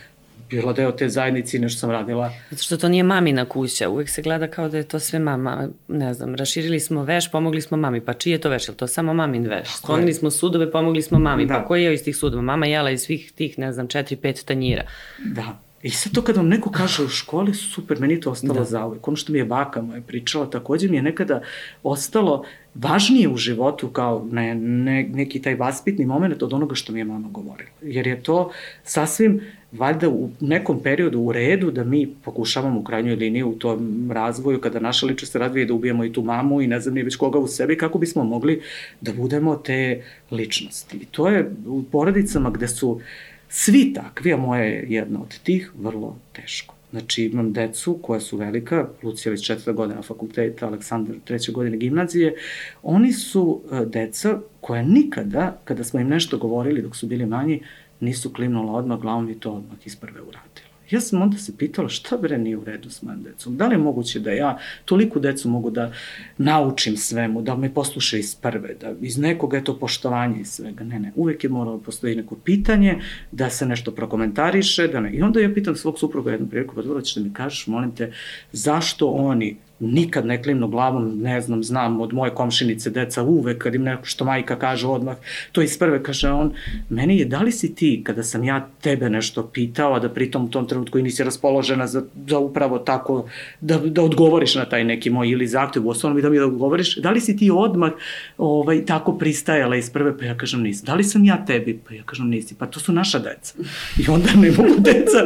[0.51, 2.33] bila deo te zajednice i nešto sam radila.
[2.51, 5.69] Zato što to nije mamina kuća, uvek se gleda kao da je to sve mama,
[5.89, 8.87] ne znam, raširili smo veš, pomogli smo mami, pa čiji je to veš, je to
[8.87, 9.69] samo mamin veš?
[9.77, 11.61] Sklonili smo sudove, pomogli smo mami, pa da.
[11.61, 12.43] pa koji je iz tih sudova?
[12.43, 14.83] Mama jela iz svih tih, ne znam, četiri, pet tanjira.
[15.25, 15.59] Da.
[15.83, 18.65] I sad to kad vam neko kaže u školi, super, meni to ostalo da.
[18.65, 19.09] za uvek.
[19.09, 21.43] Ono što mi je baka moja pričala, takođe mi je nekada
[21.83, 27.01] ostalo važnije u životu kao ne, ne, neki taj vaspitni moment od onoga što mi
[27.01, 27.71] je mama govorila.
[27.83, 28.51] Jer je to
[28.85, 29.41] sasvim
[29.73, 34.61] valjda u nekom periodu u redu da mi pokušavamo u krajnjoj liniji u tom razvoju
[34.61, 37.39] kada naša ličnost razvije da ubijemo i tu mamu i ne znam ni već koga
[37.39, 38.63] u sebi kako bismo mogli
[39.01, 40.97] da budemo te ličnosti.
[40.97, 43.01] I to je u porodicama gde su
[43.49, 46.75] svi takvi, a moja je jedna od tih, vrlo teško.
[46.91, 52.35] Znači imam decu koja su velika, Lucija već četvrta godina fakulteta, Aleksandar treće godine gimnazije,
[52.83, 57.61] oni su e, deca koja nikada, kada smo im nešto govorili dok su bili manji,
[58.01, 60.71] nisu klimnula odmah glavom i to odmah iz prve uradila.
[60.91, 63.57] Ja sam onda se pitala šta bre nije u redu s mojim decom.
[63.57, 65.93] Da li je moguće da ja toliko decu mogu da
[66.39, 70.85] naučim svemu, da me posluša iz prve, da iz nekoga je to poštovanje i svega.
[70.85, 72.99] Ne, ne, uvek je moralo da postoji neko pitanje,
[73.33, 75.13] da se nešto prokomentariše, da ne.
[75.13, 77.95] I onda ja pitam svog supruga jednu priliku, pa dobro ćeš da mi kažeš, molim
[77.95, 78.13] te,
[78.53, 83.75] zašto oni nikad ne klimnu glavom, ne znam, znam od moje komšinice deca uvek kad
[83.75, 85.17] im neko što majka kaže odmah,
[85.53, 86.53] to iz prve kaže on,
[86.89, 90.45] meni je da li si ti kada sam ja tebe nešto pitao, a da pritom
[90.45, 93.29] u tom trenutku i nisi raspoložena za, za upravo tako
[93.61, 96.47] da, da odgovoriš na taj neki moj ili zahtev, u osnovnom i da mi da
[96.47, 97.91] odgovoriš, da li si ti odmah
[98.39, 100.87] ovaj, tako pristajala iz prve, pa ja kažem nisam.
[100.87, 101.81] Da li sam ja tebi?
[101.89, 102.55] Pa ja kažem nisi.
[102.55, 103.55] Pa to su naša deca.
[103.99, 105.19] I onda ne mogu deca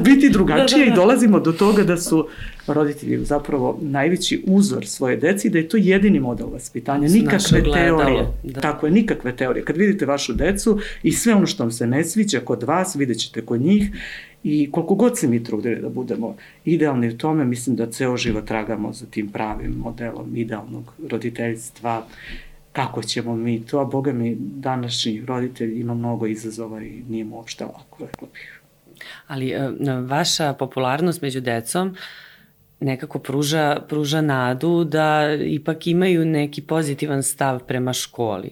[0.00, 0.92] biti drugačije da, da, da.
[0.92, 2.28] i dolazimo do toga da su
[2.66, 8.26] roditelji zapravo najveći uzor svoje deci, da je to jedini model vaspitanja, nikakve teorije.
[8.42, 8.60] Da.
[8.60, 9.64] Tako je, nikakve teorije.
[9.64, 13.18] Kad vidite vašu decu i sve ono što vam se ne sviđa kod vas, vidjet
[13.18, 13.90] ćete kod njih
[14.44, 18.44] i koliko god se mi trudili da budemo idealni u tome, mislim da ceo život
[18.44, 22.06] tragamo za tim pravim modelom idealnog roditeljstva,
[22.72, 27.36] kako ćemo mi to, a boga mi današnji roditelj ima mnogo izazova i nije mu
[27.36, 28.60] uopšte lako, rekla bih.
[29.26, 29.70] Ali e,
[30.06, 31.96] vaša popularnost među decom uh,
[32.82, 38.50] nekako pruža, pruža nadu da ipak imaju neki pozitivan stav prema školi.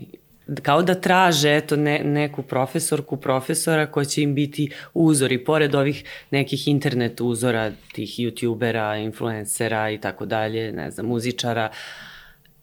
[0.63, 5.75] Kao da traže eto, ne, neku profesorku, profesora koja će im biti uzor i pored
[5.75, 12.10] ovih nekih internet uzora, tih youtubera, influencera i tako dalje, ne znam, muzičara, uh,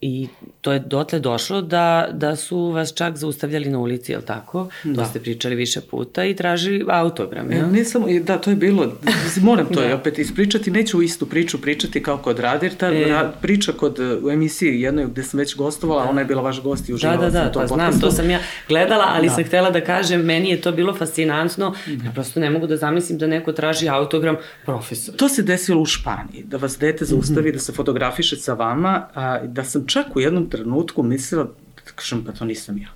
[0.02, 0.28] I
[0.62, 4.70] to je dotle došlo da, da su vas čak zaustavljali na ulici, je li tako?
[4.84, 5.04] Da.
[5.04, 7.58] To ste pričali više puta i tražili autogram, ja?
[7.58, 8.94] E, nisam, da, to je bilo,
[9.42, 9.96] moram to da.
[9.96, 13.32] opet ispričati, neću istu priču pričati kao kod Radir, ta e...
[13.42, 16.10] priča kod, u emisiji jednoj gde sam već gostovala, da.
[16.10, 18.30] ona je bila vaš gost i uživala da, da, da, to pa znam, to sam
[18.30, 19.34] ja gledala, ali da.
[19.34, 22.06] sam htela da kažem, meni je to bilo fascinantno, da.
[22.06, 25.16] ja prosto ne mogu da zamislim da neko traži autogram profesor.
[25.16, 27.54] To se desilo u Španiji, da vas dete zaustavi, mm -hmm.
[27.54, 31.44] da se fotografiše sa vama, a, da sam čak u jednom trenutku mislila,
[31.86, 32.88] da kažem, pa to nisam ja.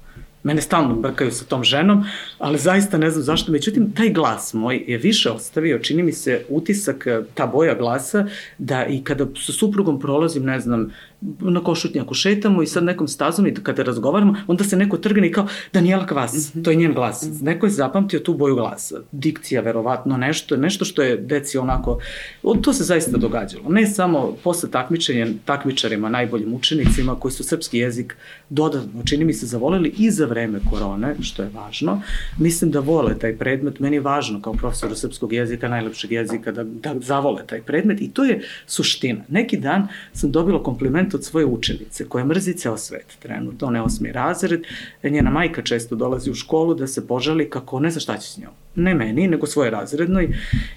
[0.44, 2.04] Mene stalno brkaju sa tom ženom,
[2.40, 3.52] ali zaista ne znam zašto.
[3.52, 8.26] Međutim, taj glas moj je više ostavio, čini mi se, utisak, ta boja glasa,
[8.58, 10.90] da i kada sa suprugom prolazim, ne znam,
[11.40, 15.32] na košutnjaku šetamo i sad nekom stazom i kada razgovaramo, onda se neko trgne i
[15.32, 16.64] kao Daniela Kvas, mm -hmm.
[16.64, 17.24] to je njen glas.
[17.24, 17.44] Mm -hmm.
[17.44, 18.96] Neko je zapamtio tu boju glasa.
[19.12, 22.00] Dikcija, verovatno, nešto, nešto što je deci onako,
[22.62, 23.70] to se zaista događalo.
[23.70, 28.16] Ne samo posle takmičenja takmičarima, najboljim učenicima koji su srpski jezik
[28.50, 32.02] dodatno, čini mi se, zavoleli i za vreme korone, što je važno.
[32.38, 36.64] Mislim da vole taj predmet, meni je važno kao profesoru srpskog jezika, najlepšeg jezika, da,
[36.64, 39.24] da zavole taj predmet i to je suština.
[39.28, 43.76] Neki dan sam dobila kompliment koment od svoje učenice koja mrzi ceo svet trenutno, on
[43.76, 44.62] je osmi razred,
[45.04, 48.38] njena majka često dolazi u školu da se požali kako ne zna šta će s
[48.38, 48.52] njom.
[48.76, 50.30] Ne meni, nego svoje razrednoj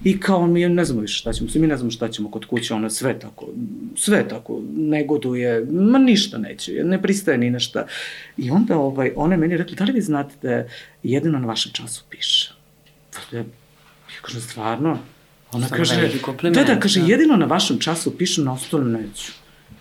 [0.04, 2.74] i kao mi ne znamo više šta ćemo, mi ne znamo šta ćemo kod kuće,
[2.74, 3.46] ona sve tako,
[3.96, 7.84] sve tako negoduje, ma ništa neće, ne pristaje ni nešto.
[8.36, 10.64] I onda ovaj, ona je meni rekla, da li vi znate da
[11.02, 12.54] jedino na vašem času piše?
[13.32, 13.44] Ja,
[14.22, 14.98] kažem, stvarno?
[15.52, 15.94] Ona Sam kaže,
[16.42, 17.06] da, da, kaže, da.
[17.06, 19.32] jedino na vašem času piše, na ostalom neću.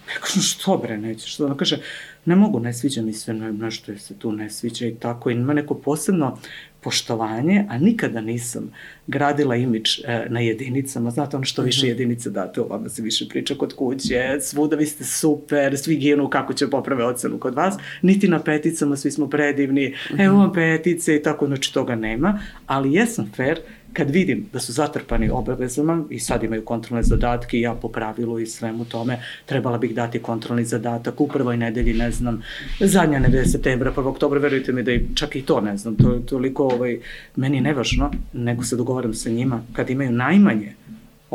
[0.07, 1.33] Ja kažem, što bre, nećeš?
[1.33, 1.79] Što ona kaže,
[2.25, 5.29] ne mogu, ne sviđa mi se nešto je se tu ne sviđa i tako.
[5.29, 6.37] I ima neko posebno
[6.81, 8.71] poštovanje, a nikada nisam
[9.07, 11.11] gradila imidž e, na jedinicama.
[11.11, 11.87] Znate, ono što više mhm.
[11.87, 16.29] jedinice date, o vama se više priča kod kuće, svuda vi ste super, svi ginu
[16.29, 21.15] kako će poprave ocenu kod vas, niti na peticama, svi smo predivni, evo vam petice
[21.15, 23.59] i tako, znači toga nema, ali jesam fair
[23.93, 28.45] kad vidim da su zatrpani obavezama i sad imaju kontrolne zadatke ja po pravilu i
[28.45, 32.41] svemu tome trebala bih dati kontrolni zadatak u prvoj nedelji, ne znam,
[32.79, 34.07] zadnja nedelja septembra, 1.
[34.07, 36.99] oktobra, verujte mi da i čak i to ne znam, to je toliko ovaj,
[37.35, 40.73] meni nevažno, nego se dogovaram sa njima kad imaju najmanje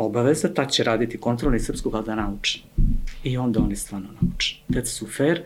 [0.05, 2.59] obaveza, ta će raditi kontrolni srpskog, ali da nauče.
[3.23, 4.55] I onda oni stvarno nauče.
[4.67, 5.41] Deca su fair,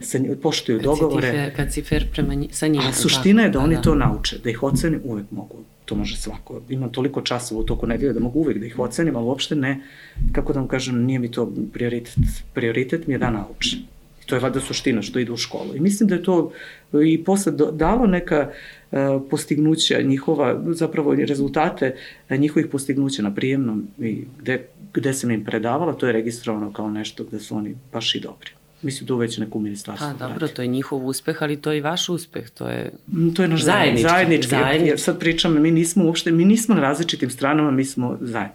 [0.00, 1.30] se poštuju kad dogovore.
[1.30, 2.88] Si fair, kad si fair prema nji, sa njima.
[2.88, 3.82] A suština je da, da oni da.
[3.82, 5.56] to nauče, da ih oceni uvek mogu
[5.86, 6.60] to može svako.
[6.68, 9.80] Imam toliko časova u toku nedelje da mogu uvek da ih ocenim, ali uopšte ne,
[10.32, 12.14] kako da vam kažem, nije mi to prioritet.
[12.54, 13.78] Prioritet mi je da naučim.
[14.22, 15.76] I to je vada suština što ide u školu.
[15.76, 16.52] I mislim da je to
[17.04, 18.50] i posle dalo neka
[18.90, 18.98] uh,
[19.30, 21.94] postignuća njihova, zapravo rezultate
[22.30, 26.90] uh, njihovih postignuća na prijemnom i gde, gde sam im predavala, to je registrovano kao
[26.90, 28.50] nešto gde su oni baš i dobri.
[28.82, 30.14] Mislim, to već neko ministarstvo.
[30.18, 33.34] Pa dobro, to je njihov uspeh, ali to je i vaš uspeh, to je mm,
[33.34, 34.08] To je naš zajednički.
[34.08, 34.50] Zajednički.
[34.50, 34.90] zajednički.
[34.90, 38.54] Ja sad pričam, mi nismo uopšte, mi nismo na različitim stranama, mi smo zajedno.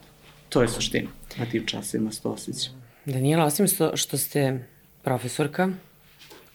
[0.49, 1.09] To je suština.
[1.37, 2.73] Na tim časima sto osjećam.
[3.05, 4.65] Danijela, osim što, što ste
[5.03, 5.69] profesorka,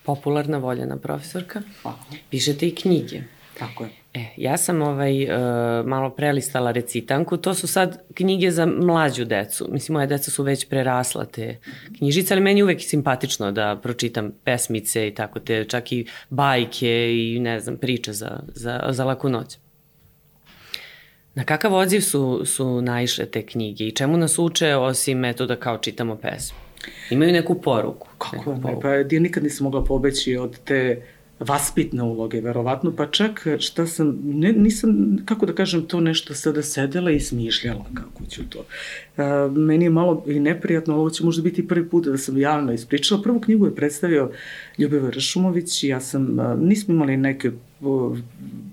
[0.03, 1.99] popularna, voljena profesorka, Hvala.
[2.31, 3.23] pišete i knjige.
[3.59, 3.91] Tako je.
[4.17, 5.31] E, ja sam ovaj, uh,
[5.87, 9.69] malo prelistala recitanku, to su sad knjige za mlađu decu.
[9.73, 11.59] Mislim, moje deca su već prerasla te
[11.99, 17.41] knjižice, ali meni uvek simpatično da pročitam pesmice i tako te, čak i bajke i
[17.41, 19.59] ne znam, priče za, za, za laku noć.
[21.35, 25.79] Na kakav odziv su, su naišle te knjige i čemu nas uče osim metoda kao
[25.79, 26.59] čitamo pesmu?
[27.11, 28.09] Imaju neku poruku.
[28.19, 28.81] Kako ne?
[28.83, 31.03] Pa ja nikad nisam mogla pobeći od te
[31.41, 36.63] vaspitne uloge, verovatno, pa čak šta sam, ne, nisam, kako da kažem, to nešto sada
[36.63, 38.65] sedela i smišljala kako ću to.
[39.17, 42.73] A, meni je malo i neprijatno, ovo će možda biti prvi put da sam javno
[42.73, 43.23] ispričala.
[43.23, 44.31] Prvu knjigu je predstavio
[44.79, 47.51] Ljubiva Ršumović i ja sam, a, nismo imali neke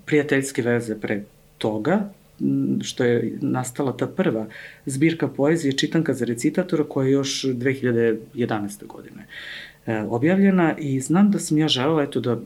[0.06, 1.24] prijateljske veze pre
[1.58, 2.10] toga,
[2.82, 4.46] što je nastala ta prva
[4.86, 8.86] zbirka poezije Čitanka za recitatora koja je još 2011.
[8.86, 9.22] godine.
[9.22, 9.26] E,
[10.08, 12.36] objavljena i znam da sam ja želela eto da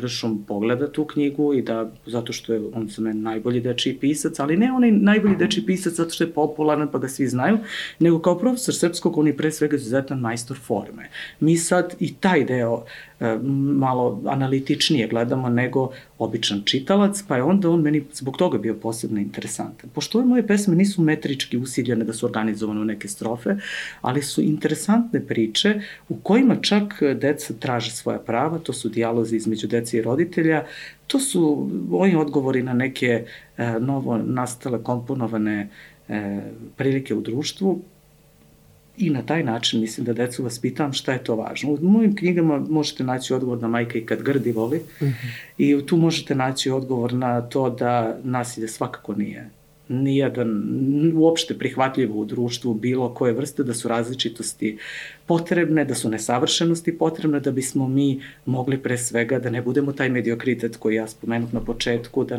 [0.00, 4.38] Ršom pogleda tu knjigu i da, zato što je on za mene najbolji dečiji pisac,
[4.38, 7.58] ali ne onaj najbolji dečiji pisac zato što je popularan pa ga svi znaju,
[7.98, 11.08] nego kao profesor srpskog on je pre svega izuzetan majstor forme.
[11.40, 12.84] Mi sad i taj deo
[13.20, 13.38] E,
[13.78, 19.20] malo analitičnije gledamo nego običan čitalac, pa je onda on meni zbog toga bio posebno
[19.20, 19.90] interesantan.
[19.90, 23.56] Pošto ove moje pesme nisu metrički usiljene da su organizovane u neke strofe,
[24.00, 29.66] ali su interesantne priče u kojima čak deca traže svoja prava, to su dijalozi između
[29.66, 30.64] dece i roditelja,
[31.06, 33.24] to su ovi odgovori na neke
[33.56, 35.68] e, novo nastale komponovane
[36.08, 36.40] e,
[36.76, 37.82] prilike u društvu
[38.98, 41.70] I na taj način mislim da decu vaspitavam šta je to važno.
[41.70, 45.12] U mojim knjigama možete naći odgovor na majka i kad grdi voli mm -hmm.
[45.58, 49.50] i tu možete naći odgovor na to da nasilje svakako nije
[49.88, 50.62] nijedan
[51.14, 54.78] uopšte prihvatljivo u društvu bilo koje vrste, da su različitosti
[55.26, 60.08] potrebne, da su nesavršenosti potrebne, da bismo mi mogli pre svega da ne budemo taj
[60.08, 62.38] mediokritet koji ja spomenuh na početku, da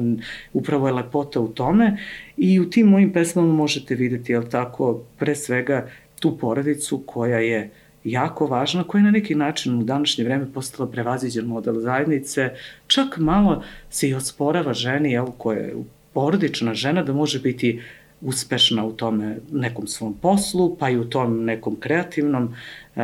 [0.53, 1.97] upravo je lepota u tome.
[2.37, 5.87] I u tim mojim pesmama možete videti, jel tako, pre svega
[6.19, 7.69] tu porodicu koja je
[8.03, 12.49] jako važna, koja je na neki način u današnje vreme postala prevaziđen model zajednice,
[12.87, 15.75] čak malo se i osporava ženi, evo, koja je
[16.13, 17.81] porodična žena, da može biti
[18.21, 22.55] uspešna u tome nekom svom poslu, pa i u tom nekom kreativnom
[22.95, 23.01] e,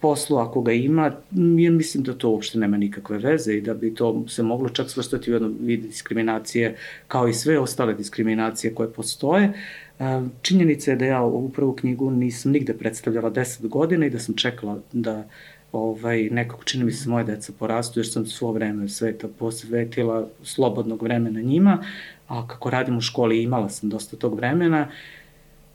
[0.00, 1.12] poslu ako ga ima,
[1.58, 4.90] ja mislim da to uopšte nema nikakve veze i da bi to se moglo čak
[4.90, 6.76] svrstati u jednu vid diskriminacije
[7.08, 9.52] kao i sve ostale diskriminacije koje postoje.
[10.42, 14.34] Činjenica je da ja ovu prvu knjigu nisam nigde predstavljala 10 godina i da sam
[14.34, 15.24] čekala da
[15.72, 21.02] ovaj, nekako čini mi se moje deca porastu, jer sam svo vreme sveta posvetila slobodnog
[21.02, 21.84] vremena njima,
[22.28, 24.88] a kako radim u školi imala sam dosta tog vremena.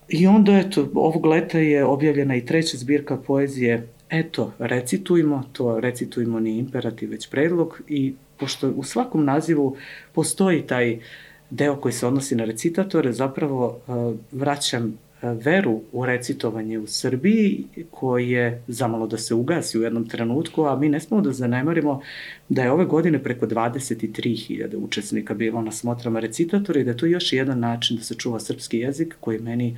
[0.08, 6.40] I onda, eto, ovog leta je objavljena i treća zbirka poezije Eto, recitujmo, to recitujmo
[6.40, 9.78] ni imperativ, već predlog i pošto u svakom nazivu
[10.14, 11.00] postoji taj uh,
[11.50, 13.92] deo koji se odnosi na recitatore, zapravo e,
[14.32, 20.66] vraćam veru u recitovanje u Srbiji, koji je zamalo da se ugasi u jednom trenutku,
[20.66, 22.02] a mi ne smemo da zanemarimo
[22.50, 27.06] da je ove godine preko 23.000 učesnika bilo na smotrama recitatora i da je to
[27.06, 29.78] još jedan način da se čuva srpski jezik koji meni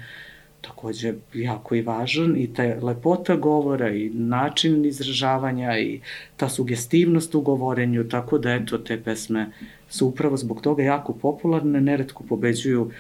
[0.62, 6.02] takođe jako i važan i ta lepota govora i način izražavanja i
[6.38, 9.52] ta sugestivnost u govorenju, tako da eto te pesme
[9.90, 12.92] su upravo zbog toga jako popularne, neretko pobeđuju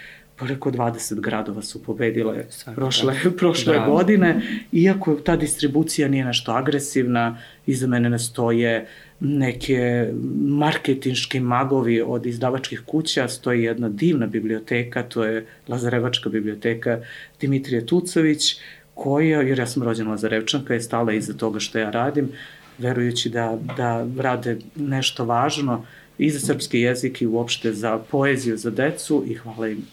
[0.41, 7.37] preko 20 gradova su pobedile Svaki prošle, prošle godine, iako ta distribucija nije nešto agresivna,
[7.65, 8.87] iza mene ne stoje
[9.19, 10.09] neke
[10.47, 16.99] marketinški magovi od izdavačkih kuća, stoji jedna divna biblioteka, to je Lazarevačka biblioteka
[17.41, 18.59] Dimitrije Tucović,
[18.93, 22.29] koja, jer ja sam rođena Lazarevčanka, je stala iza toga što ja radim,
[22.77, 25.85] verujući da, da rade nešto važno
[26.17, 29.85] i za srpski jezik i uopšte za poeziju za decu i hvala im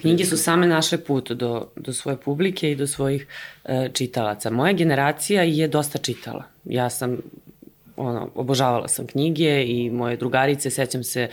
[0.00, 3.26] Knjige su same našle put do, do svoje publike i do svojih
[3.64, 4.50] e, čitalaca.
[4.50, 6.44] Moja generacija je dosta čitala.
[6.64, 7.18] Ja sam,
[7.96, 11.28] ono, obožavala sam knjige i moje drugarice, sećam se,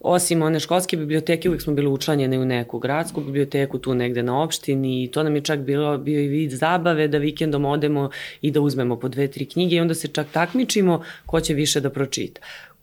[0.00, 4.42] osim one školske biblioteke, uvek smo bili učlanjene u neku gradsku biblioteku, tu negde na
[4.42, 8.10] opštini i to nam je čak bilo, bio i vid zabave da vikendom odemo
[8.40, 11.80] i da uzmemo po dve, tri knjige i onda se čak takmičimo ko će više
[11.80, 12.40] da pročita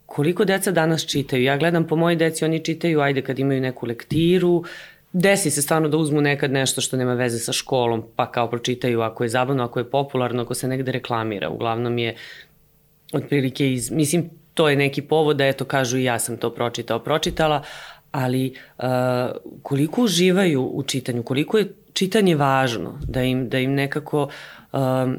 [0.08, 1.44] koliko deca danas čitaju.
[1.44, 4.64] Ja gledam po moji deci, oni čitaju, ajde kad imaju neku lektiru,
[5.14, 9.02] desi se stvarno da uzmu nekad nešto što nema veze sa školom, pa kao pročitaju
[9.02, 11.50] ako je zabavno, ako je popularno, ako se negde reklamira.
[11.50, 12.16] Uglavnom je
[13.14, 17.00] otprilike iz, mislim, to je neki povod da eto kažu i ja sam to pročitao,
[17.00, 17.64] pročitala,
[18.12, 18.86] ali uh,
[19.62, 24.30] koliko uživaju u čitanju, koliko je čitanje važno, da im, da im nekako
[24.74, 25.18] um,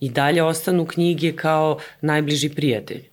[0.00, 3.09] i dalje ostanu knjige kao najbliži prijatelj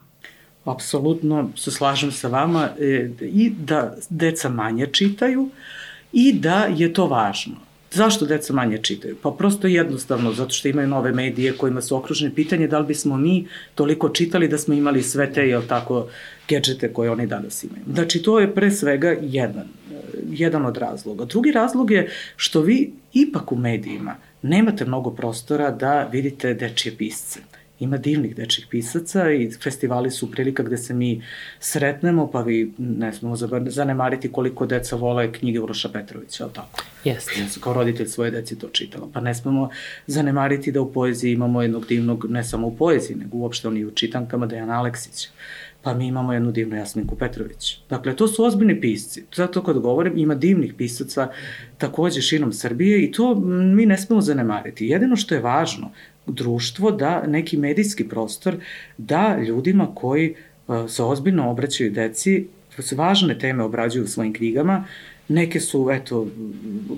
[0.71, 5.49] apsolutno se slažem sa vama e, i da deca manje čitaju
[6.13, 7.55] i da je to važno.
[7.91, 9.15] Zašto deca manje čitaju?
[9.21, 13.17] Pa prosto jednostavno, zato što imaju nove medije kojima su okružene pitanje da li bismo
[13.17, 16.07] mi toliko čitali da smo imali sve te, jel tako,
[16.49, 17.83] gadžete koje oni danas imaju.
[17.93, 19.67] Znači, to je pre svega jedan,
[20.29, 21.25] jedan od razloga.
[21.25, 27.39] Drugi razlog je što vi ipak u medijima nemate mnogo prostora da vidite dečije pisce
[27.79, 31.21] ima divnih dečih pisaca i festivali su prilika gde se mi
[31.59, 33.35] sretnemo, pa vi ne smemo
[33.67, 36.83] zanemariti koliko deca vole knjige Uroša Petrovića, ali tako?
[37.03, 37.31] Jeste.
[37.39, 39.07] Ja sam kao roditelj svoje deci to čitala.
[39.13, 39.69] Pa ne smemo
[40.07, 43.91] zanemariti da u poeziji imamo jednog divnog, ne samo u poeziji, nego uopšte oni u
[43.91, 45.29] čitankama Dejana Aleksića.
[45.81, 47.79] Pa mi imamo jednu divnu Jasminku Petrović.
[47.89, 49.23] Dakle, to su ozbiljni pisci.
[49.35, 51.29] Zato kad govorim, ima divnih pisaca
[51.77, 53.35] takođe širom Srbije i to
[53.75, 54.87] mi ne smemo zanemariti.
[54.87, 55.91] Jedino što je važno,
[56.27, 58.55] društvo da neki medijski prostor
[58.97, 60.35] da ljudima koji
[60.67, 62.47] uh, se ozbiljno obraćaju deci,
[62.95, 64.85] važne teme obrađuju u svojim knjigama,
[65.29, 66.27] Neke su, eto,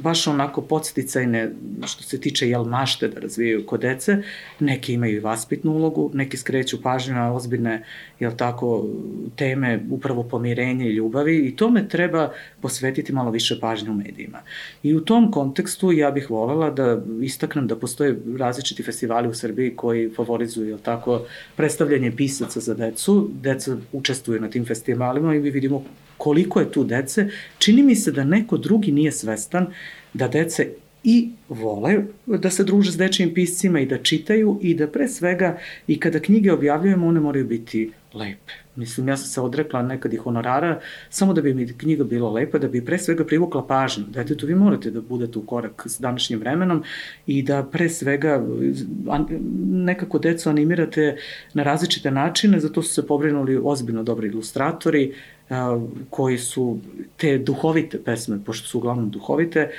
[0.04, 1.52] baš onako podsticajne
[1.86, 4.18] što se tiče jel mašte da razvijaju kod dece,
[4.60, 7.84] neke imaju i vaspitnu ulogu, neki skreću pažnju na ozbiljne,
[8.20, 8.86] jel tako,
[9.36, 14.42] teme upravo pomirenja i ljubavi i tome treba posvetiti malo više pažnje u medijima.
[14.84, 19.76] I u tom kontekstu ja bih volela da istaknem da postoje različiti festivali u Srbiji
[19.76, 21.22] koji favorizuju, jel tako,
[21.56, 25.84] predstavljanje pisaca za decu, deca učestvuju na tim festivalima i mi vidimo
[26.20, 27.28] koliko je tu dece,
[27.58, 29.68] čini mi se da neko drugi nije svestan
[30.14, 30.68] da dece
[31.04, 35.58] i vole da se druže s dečijim piscima i da čitaju i da pre svega
[35.88, 38.54] i kada knjige objavljujemo one moraju biti lepe.
[38.76, 42.58] Mislim, ja sam se odrekla nekad i honorara samo da bi mi knjiga bila lepa,
[42.58, 44.06] da bi pre svega privukla pažnju.
[44.08, 46.84] Detetu, vi morate da budete u korak s današnjim vremenom
[47.28, 48.46] i da pre svega
[49.70, 51.18] nekako decu animirate
[51.54, 55.14] na različite načine, zato su se pobrinuli ozbiljno dobri ilustratori,
[56.10, 56.80] koji su
[57.18, 59.70] te duhovite pesme, pošto su uglavnom duhovite,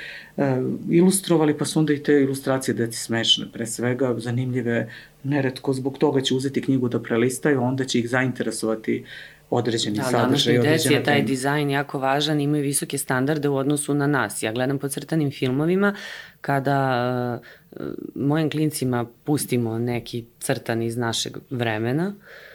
[0.89, 4.89] ilustrovali, pa su onda i te ilustracije deci smešne, pre svega zanimljive,
[5.23, 9.03] neretko zbog toga će uzeti knjigu da prelistaju, onda će ih zainteresovati
[9.49, 10.57] određeni da, sadržaj.
[10.57, 14.43] Da, deci je taj dizajn jako važan, imaju visoke standarde u odnosu na nas.
[14.43, 15.95] Ja gledam po crtanim filmovima,
[16.41, 17.41] kada
[17.71, 22.50] uh, mojim klincima pustimo neki crtan iz našeg vremena, uh,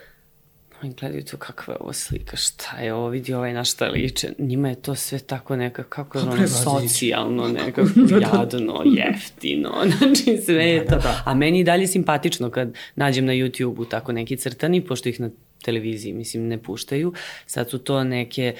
[0.82, 4.28] Oni gledaju to kakva je ovo slika, šta je ovo, vidi ovaj na šta liče.
[4.38, 7.88] Njima je to sve tako nekako, kako je ono socijalno, nekako
[8.32, 10.96] jadno, jeftino, znači sve je da, to.
[10.96, 11.22] Da, da.
[11.24, 15.30] A meni i dalje simpatično kad nađem na YouTube-u tako neki crtani, pošto ih na
[15.62, 17.12] televiziji, mislim, ne puštaju.
[17.46, 18.54] Sad su to neke,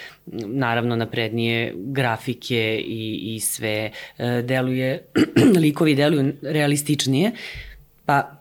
[0.46, 5.02] naravno, naprednije grafike i, i sve e, deluje,
[5.64, 7.32] likovi deluju realističnije,
[8.06, 8.36] pa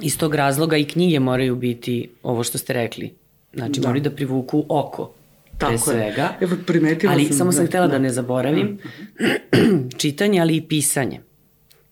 [0.00, 3.14] iz tog razloga i knjige moraju biti ovo što ste rekli.
[3.54, 3.88] Znači, da.
[3.88, 5.12] moraju da privuku oko.
[5.58, 6.22] Tako pre svega.
[6.22, 6.28] Je.
[6.40, 7.36] Evo, primetila ali sam...
[7.36, 8.78] samo sam da, htela da, da ne zaboravim.
[9.18, 9.58] Da.
[9.98, 11.20] Čitanje, ali i pisanje.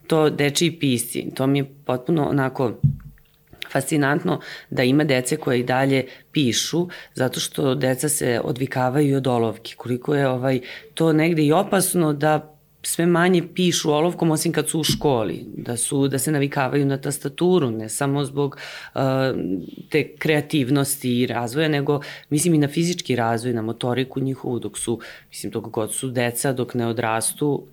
[0.06, 2.72] To dečiji pisci, to mi je potpuno onako
[3.72, 4.40] fascinantno
[4.70, 9.74] da ima dece koje i dalje pišu, zato što deca se odvikavaju od olovki.
[9.74, 10.60] Koliko je ovaj,
[10.94, 12.51] to negde i opasno da
[12.82, 16.96] sve manje pišu olovkom osim kad su u školi, da su da se navikavaju na
[16.96, 18.56] tastaturu, ne samo zbog
[18.94, 19.00] uh,
[19.88, 25.00] te kreativnosti i razvoja, nego mislim i na fizički razvoj, na motoriku njihovu dok su,
[25.28, 27.66] mislim dok god su deca, dok ne odrastu,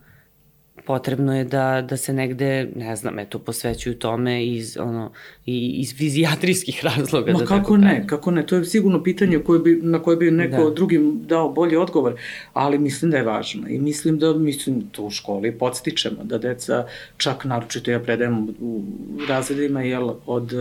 [0.90, 5.12] potrebno je da, da se negde, ne znam, eto, posvećuju tome iz, ono,
[5.46, 7.34] iz fizijatrijskih razloga.
[7.34, 8.08] Ma da kako ne, kažem.
[8.08, 10.76] kako ne, to je sigurno pitanje koje bi, na koje bi neko da.
[10.76, 12.16] drugim dao bolji odgovor,
[12.54, 16.86] ali mislim da je važno i mislim da, mislim, to u školi podstičemo, da deca,
[17.18, 18.82] čak naročito ja predajem u
[19.28, 20.54] razredima, jel, od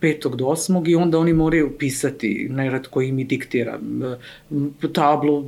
[0.00, 3.78] petog do osmog i onda oni moraju pisati, nerad koji mi diktira,
[4.92, 5.44] tablu,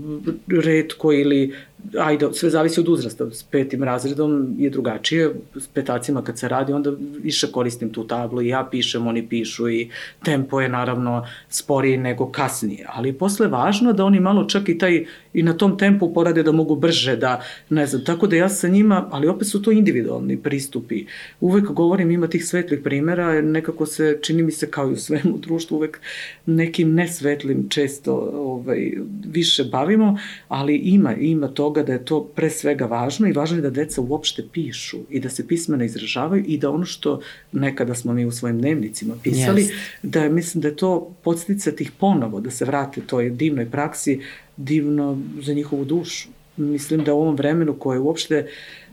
[0.49, 1.55] redko ili
[1.99, 6.73] ajde, sve zavisi od uzrasta, s petim razredom je drugačije, s petacima kad se radi,
[6.73, 8.43] onda više koristim tu tablu.
[8.43, 9.91] I ja pišem, oni pišu i
[10.25, 15.05] tempo je naravno sporiji nego kasnije, ali posle važno da oni malo čak i taj,
[15.35, 18.69] i na tom tempu porade da mogu brže, da, ne znam, tako da ja sa
[18.69, 21.05] njima, ali opet su to individualni pristupi.
[21.41, 25.39] Uvek govorim, ima tih svetlih primera, nekako se, čini mi se kao i u svemu
[25.47, 26.01] društvu, uvek
[26.47, 28.93] nekim nesvetlim često ovaj,
[29.27, 30.19] više bavimo,
[30.49, 34.01] ali ima, ima toga da je to pre svega važno i važno je da deca
[34.01, 37.21] uopšte pišu i da se pismeno izražavaju i da ono što
[37.53, 39.73] nekada smo mi u svojim dnevnicima pisali, yes.
[40.03, 44.21] da je, mislim da je to podsticati ih ponovo, da se vrate toj divnoj praksi,
[44.57, 46.29] divno za njihovu dušu.
[46.57, 48.47] Mislim da u ovom vremenu koje uopšte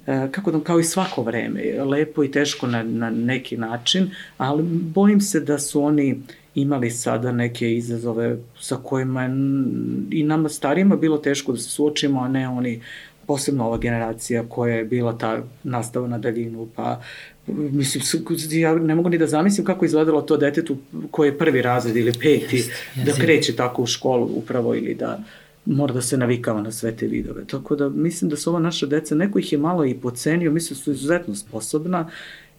[0.08, 4.64] e, kako da, kao i svako vreme, lepo i teško na, na neki način, ali
[4.64, 6.22] bojim se da su oni
[6.56, 9.30] imali sada neke izazove sa kojima je
[10.12, 12.82] i nama starijima bilo teško da se suočimo, a ne oni
[13.28, 17.02] posebno ova generacija koja je bila ta nastava na daljinu, pa
[17.48, 18.04] mislim,
[18.52, 20.78] ja ne mogu ni da zamislim kako izgledalo to detetu
[21.12, 24.96] koji je prvi razred ili peti, yes, yes, da kreće tako u školu upravo ili
[24.96, 25.20] da
[25.66, 27.46] mora da se navikava na sve te vidove.
[27.46, 30.78] Tako da mislim da su ova naša deca, neko ih je malo i pocenio, mislim
[30.78, 32.10] da su izuzetno sposobna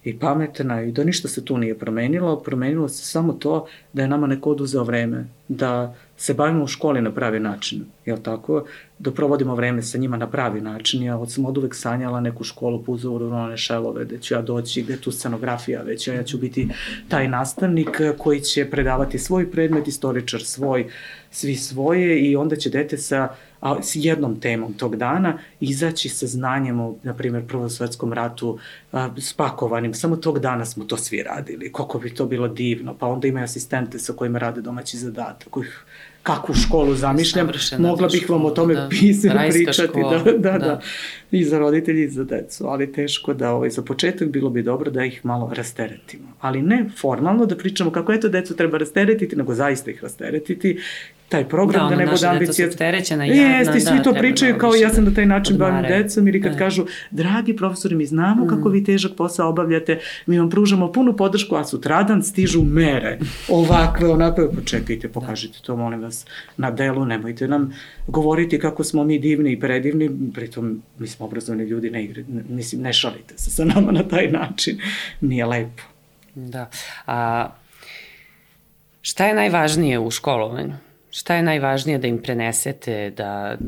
[0.05, 4.09] i pametna i da ništa se tu nije promenilo, promenilo se samo to da je
[4.09, 8.65] nama neko oduzeo vreme, da se bavimo u školi na pravi način, jel tako?
[8.99, 11.03] Da provodimo vreme sa njima na pravi način.
[11.03, 14.43] Ja od sam od uvek sanjala neku školu po uzoru Rone Šelove, gde ću ja
[14.43, 16.69] doći, gde tu scenografija već, ja ću biti
[17.09, 20.87] taj nastavnik koji će predavati svoj predmet, istoričar svoj,
[21.31, 23.29] svi svoje i onda će dete sa
[23.65, 28.59] a, s jednom temom tog dana izaći sa znanjem o, na primjer, Prvom svetskom ratu
[28.93, 29.95] a, spakovanim.
[29.95, 31.73] Samo tog dana smo to svi radili.
[31.73, 32.95] Koliko bi to bilo divno.
[32.99, 35.85] Pa onda imaju asistente sa kojima rade domaći zadatak, kojih
[36.25, 40.53] kakvu školu zamišljam, Savršena mogla bih vam o tome da, pisati, pričati, škola, da, da,
[40.53, 40.81] da, da,
[41.31, 44.91] i za roditelji i za decu, ali teško da ovaj, za početak bilo bi dobro
[44.91, 46.29] da ih malo rasteretimo.
[46.41, 50.79] Ali ne formalno da pričamo kako eto decu treba rasteretiti, nego zaista ih rasteretiti.
[51.29, 52.67] Taj program, da, da ne bude ambicija.
[52.67, 55.57] Da, opterećena, jadna, Jeste, svi da, to pričaju da kao ja sam na taj način
[55.57, 56.59] bavim decom ili kad da.
[56.59, 58.49] kažu, dragi profesori, mi znamo mm.
[58.49, 63.19] kako vi težak posao obavljate, mi vam pružamo punu podršku, a sutradan stižu mere,
[63.49, 66.14] ovakve, onakve, počekajte, pokažite to, molim vas,
[66.57, 67.75] na delu, nemojte nam
[68.07, 72.83] govoriti kako smo mi divni i predivni, pritom mi smo obrazovani ljudi, ne, igre, mislim,
[72.83, 74.79] ne šalite se sa nama na taj način,
[75.21, 75.83] nije lepo.
[76.35, 76.71] Da.
[77.07, 77.49] A,
[79.03, 80.75] šta je najvažnije u školovanju?
[81.11, 83.59] Šta je najvažnije da im prenesete, da,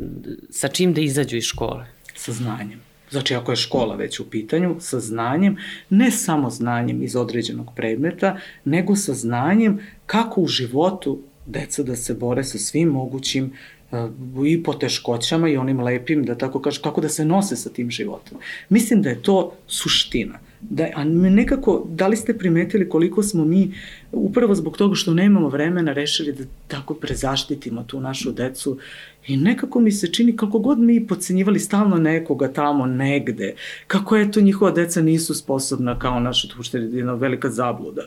[0.51, 1.87] sa čim da izađu iz škole?
[2.15, 2.81] Sa znanjem.
[3.11, 5.57] Znači, ako je škola već u pitanju, sa znanjem,
[5.91, 12.15] ne samo znanjem iz određenog predmeta, nego sa znanjem kako u životu deca da se
[12.15, 13.53] bore sa svim mogućim
[13.91, 17.91] uh, i poteškoćama i onim lepim, da tako kažem, kako da se nose sa tim
[17.91, 18.39] životom.
[18.69, 20.39] Mislim da je to suština.
[20.61, 23.73] Da, a nekako, da li ste primetili koliko smo mi
[24.13, 28.79] upravo zbog toga što nemamo vremena rešili da tako prezaštitimo tu našu decu
[29.27, 33.55] i nekako mi se čini kako god mi pocenjivali stalno nekoga tamo negde,
[33.87, 38.03] kako je to njihova deca nisu sposobna kao naša, je jedna velika zabluda.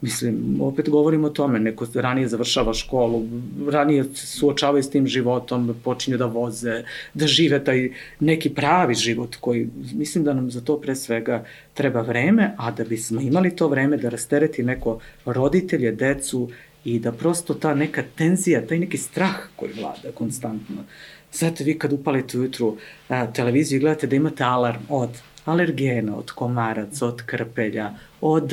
[0.00, 3.22] Mislim, opet govorimo o tome, neko ranije završava školu,
[3.68, 6.84] ranije suočavaju s tim životom, počinju da voze,
[7.14, 7.90] da žive taj
[8.20, 11.44] neki pravi život koji, mislim da nam za to pre svega
[11.74, 14.98] treba vreme, a da bismo imali to vreme da rastereti neko
[15.40, 16.48] roditelje, decu
[16.84, 20.84] i da prosto ta neka tenzija, taj neki strah koji vlada konstantno.
[21.32, 22.76] Znate, vi kad upalite ujutru
[23.08, 25.10] a, televiziju i gledate da imate alarm od
[25.44, 28.52] alergena, od komaraca, od krpelja, od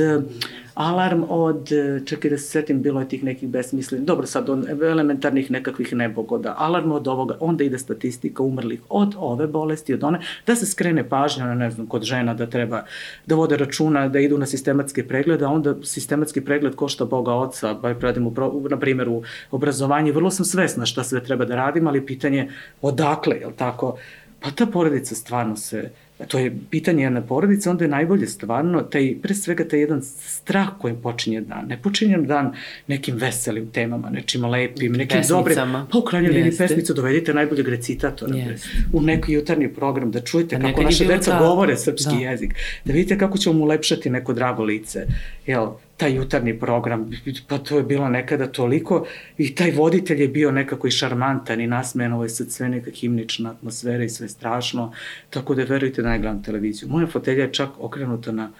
[0.78, 1.70] alarm od,
[2.06, 6.56] čekaj da se setim, bilo je tih nekih besmislenih, dobro sad, od elementarnih nekakvih nebogoda,
[6.58, 11.10] alarm od ovoga, onda ide statistika umrlih od ove bolesti, od one, da se skrene
[11.10, 12.84] pažnja na, ne znam, kod žena da treba
[13.26, 17.74] da vode računa, da idu na sistematske preglede, a onda sistematski pregled košta Boga oca,
[17.74, 18.34] ba radim u,
[18.70, 22.50] na primjer u obrazovanju, vrlo sam svesna šta sve treba da radim, ali pitanje
[22.82, 23.98] odakle, je li tako,
[24.40, 25.90] pa ta porodica stvarno se
[26.26, 30.68] to je pitanje jedne porodice, onda je najbolje stvarno, taj, pre svega taj jedan strah
[30.80, 31.68] kojim počinje dan.
[31.68, 32.54] Ne počinje dan
[32.88, 35.58] nekim veselim temama, nečim lepim, nekim dobrim.
[35.92, 38.66] Pa u krajnjoj liniji pesmicu dovedite najboljeg recitatora yes.
[38.94, 41.40] u neki jutarnji program, da čujete da kako naše deca ta...
[41.40, 42.30] govore srpski da.
[42.30, 42.56] jezik,
[42.86, 45.08] da vidite kako ćemo mu lepšati neko drago lice.
[45.46, 47.12] Jel, taj jutarnji program,
[47.48, 49.06] pa to je bilo nekada toliko
[49.38, 52.92] i taj voditelj je bio nekako i šarmantan i nasmejan, ovo je sad sve neka
[52.92, 54.94] himnična atmosfera i sve strašno,
[55.30, 56.90] tako da verujte da ne gledam televiziju.
[56.90, 58.52] Moja fotelja je čak okrenuta na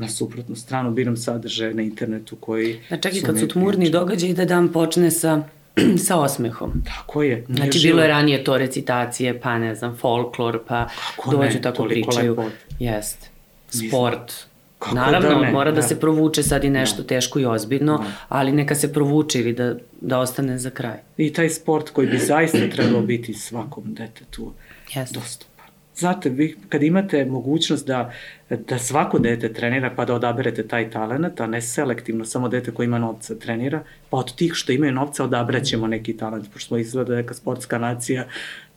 [0.00, 2.80] na suprotnu stranu, biram sadržaje na internetu koji...
[2.90, 5.42] A čak i kad su tmurni događaji da dan počne sa
[6.06, 6.72] sa osmehom.
[6.84, 7.44] Tako je.
[7.48, 7.92] Znači, živo.
[7.92, 12.36] bilo je ranije to recitacije, pa ne znam, folklor, pa Kako dođu ne, tako pričaju.
[12.78, 13.30] Jest.
[13.68, 14.32] Sport,
[14.80, 17.08] Kako Naravno, da ne, mora da, da se provuče sad i nešto da.
[17.08, 18.04] teško i ozbiljno, da.
[18.28, 20.98] ali neka se provuče ili da, da ostane za kraj.
[21.16, 24.52] I taj sport koji bi zaista trebao biti svakom detetu
[24.94, 25.18] Jeste.
[25.18, 25.66] dostupan.
[25.96, 28.12] Znate, vi kad imate mogućnost da,
[28.50, 32.84] da svako dete trenira pa da odaberete taj talent, a ne selektivno samo dete koje
[32.84, 37.14] ima novca trenira, pa od tih što imaju novca odabraćemo neki talent, pošto smo izgleda
[37.14, 38.26] neka sportska nacija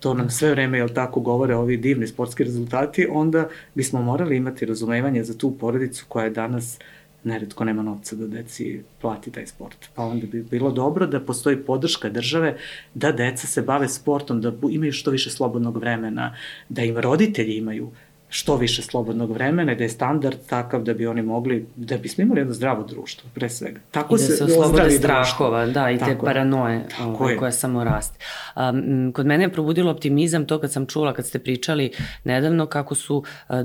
[0.04, 4.66] to nam sve vreme, jel tako, govore ovi divni sportski rezultati, onda bismo morali imati
[4.66, 6.80] razumevanje za tu porodicu koja je danas
[7.24, 9.88] neretko nema novca da deci plati taj sport.
[9.96, 12.58] Pa onda bi bilo dobro da postoji podrška države
[12.94, 16.36] da deca se bave sportom, da imaju što više slobodnog vremena,
[16.70, 17.92] da im roditelji imaju
[18.34, 22.40] što više slobodnog vremena, da je standard takav da bi oni mogli, da bismo imali
[22.40, 23.80] jedno zdravo društvo, pre svega.
[23.92, 28.20] Tako I da se, se oslobode strahova, da, i te paranoje ovaj, koje samo raste.
[28.56, 31.92] Um, kod mene je probudilo optimizam to kad sam čula, kad ste pričali
[32.24, 33.56] nedavno kako su uh,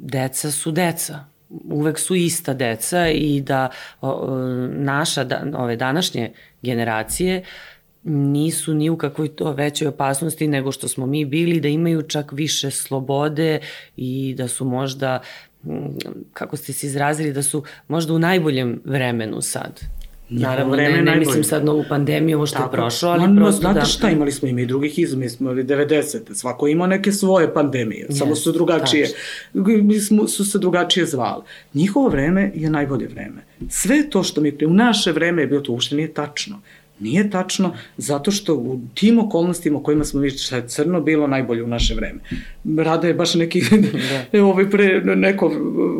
[0.00, 1.24] deca su deca
[1.70, 3.68] uvek su ista deca i da
[4.00, 4.28] o,
[4.68, 6.32] naša, da, ove današnje
[6.62, 7.44] generacije
[8.04, 12.32] nisu ni u kakvoj to većoj opasnosti nego što smo mi bili, da imaju čak
[12.32, 13.60] više slobode
[13.96, 15.20] i da su možda,
[16.32, 19.80] kako ste se izrazili, da su možda u najboljem vremenu sad.
[20.30, 22.76] Naravno, vreme ne, ne mislim sad na ovu pandemiju, ovo što Tako.
[22.76, 23.84] je prošlo, ali no, prosto znate da...
[23.84, 26.34] šta, imali smo i mi drugih izumi, smo imali 90.
[26.34, 29.08] Svako ima neke svoje pandemije, yes, samo su drugačije,
[29.82, 31.42] mi smo, su se drugačije zvali.
[31.74, 33.42] Njihovo vreme je najbolje vreme.
[33.68, 36.60] Sve to što mi pre, u naše vreme je bilo to uopšte nije tačno.
[37.00, 41.26] Nije tačno, zato što u tim okolnostima u kojima smo vidjeli šta je crno bilo
[41.26, 42.20] najbolje u naše vreme.
[42.84, 43.62] Rada je baš neki,
[44.32, 44.44] da.
[44.50, 45.52] ovaj pre neko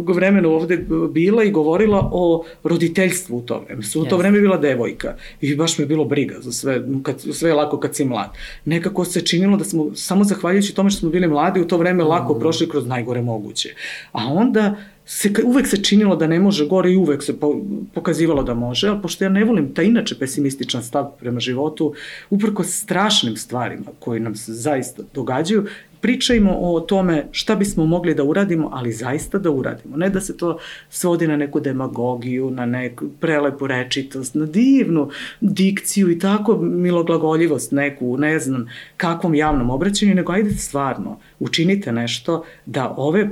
[0.07, 3.83] vremena ovde bila i govorila o roditeljstvu u to vreme.
[3.83, 7.51] Su u to vreme bila devojka i baš me bilo briga za sve, kad, sve
[7.51, 8.31] je lako kad si mlad.
[8.65, 12.05] Nekako se činilo da smo, samo zahvaljujući tome što smo bili mladi, u to vreme
[12.05, 12.41] lako mm.
[12.41, 13.75] prošli kroz najgore moguće.
[14.13, 14.77] A onda
[15.13, 17.55] se, uvek se činilo da ne može gore i uvek se po,
[17.95, 21.95] pokazivalo da može, ali pošto ja ne volim ta inače pesimističan stav prema životu,
[22.31, 25.67] uprko strašnim stvarima koji nam se zaista događaju,
[26.01, 29.97] pričajmo o tome šta bismo mogli da uradimo, ali zaista da uradimo.
[29.97, 30.59] Ne da se to
[30.91, 38.17] svodi na neku demagogiju, na neku prelepu rečitost, na divnu dikciju i tako miloglagoljivost neku,
[38.17, 43.31] ne znam, kakvom javnom obraćanju, nego ajde stvarno, učinite nešto da ove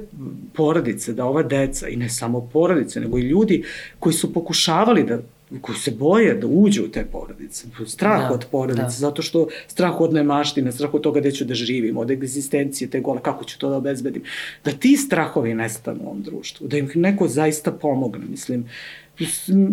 [0.55, 3.65] porodice, da ova deca i ne samo porodice, nego i ljudi
[3.99, 5.19] koji su pokušavali da
[5.61, 7.67] koji se boje da uđu u te porodice.
[7.87, 8.91] Strah da, od porodice, da.
[8.91, 13.01] zato što strah od nemaštine, strah od toga gde ću da živim, od egzistencije te
[13.01, 14.23] gole, kako ću to da obezbedim.
[14.65, 18.69] Da ti strahovi nestanu u ovom društvu, da im neko zaista pomogne, mislim.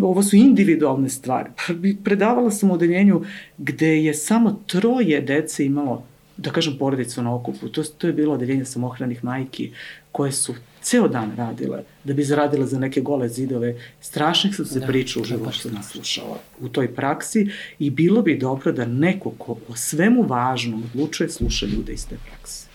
[0.02, 1.50] Ovo su individualne stvari.
[1.56, 1.74] Pa
[2.04, 3.22] predavala sam u odeljenju
[3.58, 6.04] gde je samo troje dece imalo
[6.36, 7.68] da kažem, porodicu na okupu.
[7.68, 9.72] To, to je bilo odeljenje samohranih majki
[10.12, 10.54] koje su
[10.86, 13.74] ceo dan radile da bi zaradile za neke gole zidove.
[14.00, 18.72] Strašnih su se da, priča u životu naslušala u toj praksi i bilo bi dobro
[18.72, 22.66] da neko ko o svemu važnom odlučuje sluša ljude iz te prakse.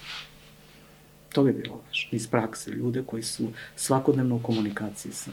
[1.33, 2.09] To bi bilo važno.
[2.11, 5.31] Iz prakse, ljude koji su svakodnevno u komunikaciji sa,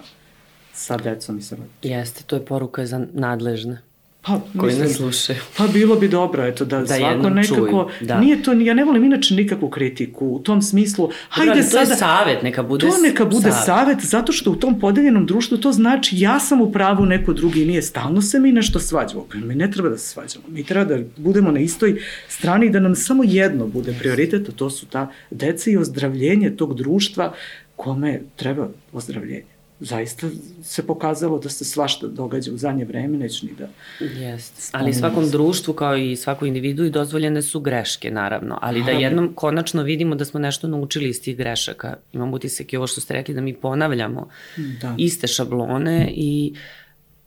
[0.72, 1.98] sa decom i sa roditeljima.
[1.98, 3.87] Jeste, to je poruka za nadležne.
[4.28, 5.38] Pa, koji mislim, ne slušaju.
[5.56, 8.20] Pa bilo bi dobro, eto, da, da svako nekako, čuju, da.
[8.20, 11.84] nije to, ja ne volim inače nikakvu kritiku u tom smislu, hajde Dobro, sada...
[11.84, 13.64] To je savet, neka bude To neka bude savet.
[13.64, 17.64] savet, zato što u tom podeljenom društvu to znači ja sam u pravu, neko drugi
[17.64, 20.84] nije, stalno se mi nešto svađamo, pa mi ne treba da se svađamo, mi treba
[20.84, 24.86] da budemo na istoj strani i da nam samo jedno bude prioritet, a to su
[24.86, 27.34] ta deca i ozdravljenje tog društva
[27.76, 30.26] kome treba ozdravljenje zaista
[30.62, 33.68] se pokazalo da se svašta događa u zadnje vreme, neću ni da...
[34.20, 34.70] Jest.
[34.72, 38.58] Ali svakom društvu kao i svakoj individu i dozvoljene su greške, naravno.
[38.62, 41.96] Ali da jednom konačno vidimo da smo nešto naučili iz tih grešaka.
[42.12, 44.94] Imam utisak i ovo što ste rekli da mi ponavljamo da.
[44.98, 46.54] iste šablone i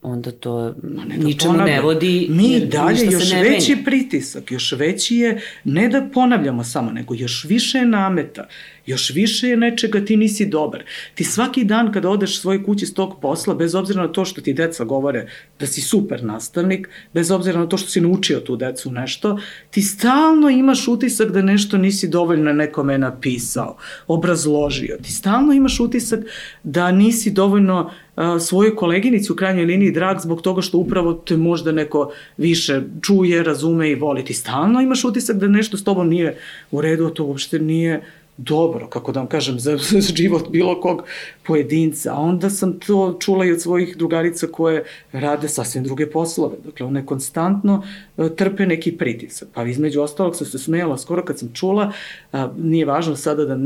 [0.01, 1.75] onda to ne ničemu ponavljam.
[1.75, 2.27] ne vodi.
[2.29, 3.85] Mi dalje još veći menja.
[3.85, 8.47] pritisak, još veći je, ne da ponavljamo samo, nego još više nameta,
[8.85, 10.83] još više je nečega ti nisi dobar.
[11.15, 14.41] Ti svaki dan kada odeš svoje kući s tog posla, bez obzira na to što
[14.41, 15.27] ti deca govore
[15.59, 19.81] da si super nastavnik, bez obzira na to što si naučio tu decu nešto, ti
[19.81, 23.77] stalno imaš utisak da nešto nisi dovoljno nekome napisao,
[24.07, 24.97] obrazložio.
[25.03, 26.19] Ti stalno imaš utisak
[26.63, 27.91] da nisi dovoljno
[28.39, 33.43] svojoj koleginici u krajnjoj liniji drag zbog toga što upravo te možda neko više čuje,
[33.43, 34.25] razume i voli.
[34.25, 36.37] Ti stalno imaš utisak da nešto s tobom nije
[36.71, 38.01] u redu, a to uopšte nije
[38.43, 39.77] dobro, kako da vam kažem, za,
[40.15, 41.03] život bilo kog
[41.43, 42.13] pojedinca.
[42.13, 46.55] A onda sam to čula i od svojih drugarica koje rade sasvim druge poslove.
[46.65, 47.83] Dakle, one konstantno
[48.17, 49.47] uh, trpe neki pritisak.
[49.53, 51.91] Pa između ostalog sam se smejala skoro kad sam čula,
[52.33, 53.57] uh, nije važno sada da,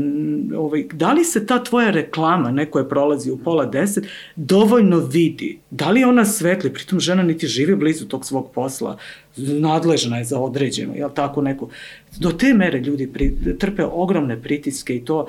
[0.58, 4.04] ovaj, da li se ta tvoja reklama, neko je prolazi u pola deset,
[4.36, 5.58] dovoljno vidi?
[5.70, 6.72] Da li ona svetli?
[6.72, 8.98] Pritom žena niti živi blizu tog svog posla
[9.36, 11.68] nadležna je za određeno, jel tako neko.
[12.18, 15.26] Do te mere ljudi pri, trpe ogromne pritiske i to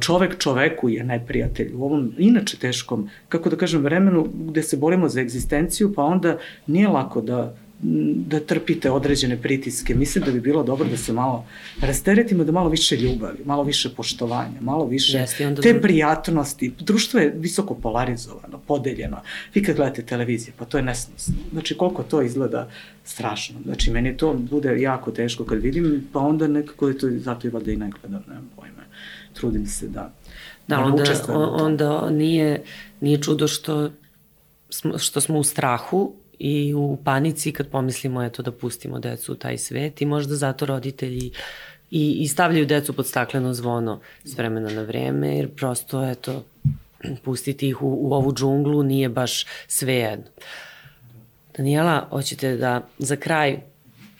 [0.00, 5.08] čovek čoveku je neprijatelj u ovom inače teškom, kako da kažem, vremenu gde se borimo
[5.08, 9.94] za egzistenciju, pa onda nije lako da da trpite određene pritiske.
[9.94, 11.46] Mislim da bi bilo dobro da se malo
[11.80, 15.80] rasteretimo, da malo više ljubavi, malo više poštovanja, malo više Jeste, te da...
[15.80, 16.72] prijatnosti.
[16.80, 19.20] Društvo je visoko polarizovano, podeljeno.
[19.54, 21.34] Vi kad gledate televizije, pa to je nesnosno.
[21.52, 22.70] Znači, koliko to izgleda
[23.04, 23.60] strašno.
[23.64, 27.50] Znači, meni to bude jako teško kad vidim, pa onda nekako je to, zato i
[27.50, 28.82] valjda i ne gledam, nemam pojma.
[29.32, 30.12] Trudim se da
[30.68, 31.04] Da, onda,
[31.64, 32.62] onda nije,
[33.00, 33.90] nije čudo što
[34.70, 39.36] smo, što smo u strahu i u panici kad pomislimo eto da pustimo decu u
[39.36, 41.30] taj svet i možda zato roditelji
[41.90, 46.44] i, i stavljaju decu pod stakleno zvono s vremena na vreme jer prosto eto
[47.24, 50.26] pustiti ih u, u ovu džunglu nije baš sve jedno.
[51.56, 53.60] Danijela, hoćete da za kraj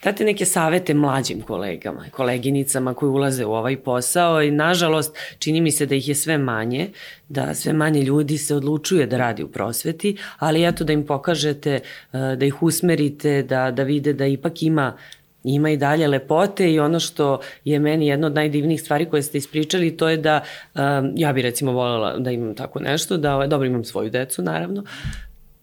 [0.03, 5.71] date neke savete mlađim kolegama, koleginicama koji ulaze u ovaj posao i nažalost čini mi
[5.71, 6.89] se da ih je sve manje,
[7.29, 11.73] da sve manje ljudi se odlučuje da radi u prosveti, ali eto da im pokažete,
[11.73, 14.97] eh, da ih usmerite, da, da vide da ipak ima
[15.43, 19.37] ima i dalje lepote i ono što je meni jedna od najdivnijih stvari koje ste
[19.37, 20.43] ispričali to je da
[20.75, 20.81] um,
[21.15, 24.83] ja bi recimo voljela da imam tako nešto, da dobro imam svoju decu naravno,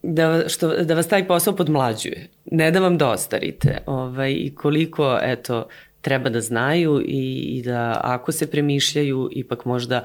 [0.02, 5.68] da, što, da vas taj posao podmlađuje, ne da vam dostarite ovaj, i koliko eto,
[6.00, 10.04] treba da znaju i, i da ako se premišljaju ipak možda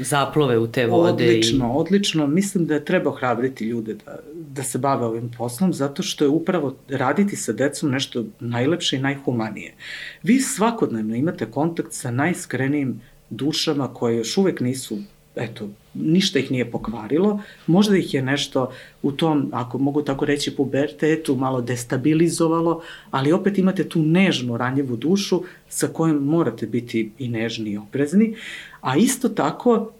[0.00, 1.24] zaplove u te vode.
[1.24, 1.70] Odlično, i...
[1.74, 2.26] odlično.
[2.26, 6.76] Mislim da treba ohrabriti ljude da, da se bave ovim poslom, zato što je upravo
[6.88, 9.74] raditi sa decom nešto najlepše i najhumanije.
[10.22, 13.00] Vi svakodnevno imate kontakt sa najskrenijim
[13.30, 14.98] dušama koje još uvek nisu
[15.36, 15.68] eto,
[16.00, 18.70] ništa ih nije pokvarilo, možda ih je nešto
[19.02, 24.96] u tom, ako mogu tako reći, pubertetu malo destabilizovalo, ali opet imate tu nežnu, ranjivu
[24.96, 28.34] dušu sa kojom morate biti i nežni i oprezni,
[28.80, 29.90] a isto tako,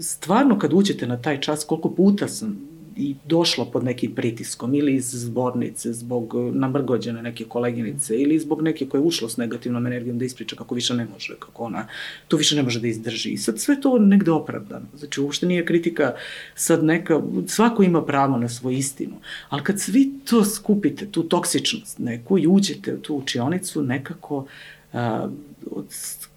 [0.00, 4.94] stvarno kad uđete na taj čas, koliko puta sam i došla pod nekim pritiskom ili
[4.94, 9.86] iz zbornice zbog e, namrgođene neke koleginice ili zbog neke koje je ušlo s negativnom
[9.86, 11.86] energijom da ispriča kako više ne može, kako ona
[12.28, 13.30] to više ne može da izdrži.
[13.30, 14.86] I sad sve to negde opravdano.
[14.98, 16.14] Znači uopšte nije kritika
[16.54, 19.14] sad neka, svako ima pravo na svoju istinu,
[19.48, 24.46] ali kad svi to skupite, tu toksičnost neku i uđete u tu učionicu, nekako
[24.92, 25.28] a,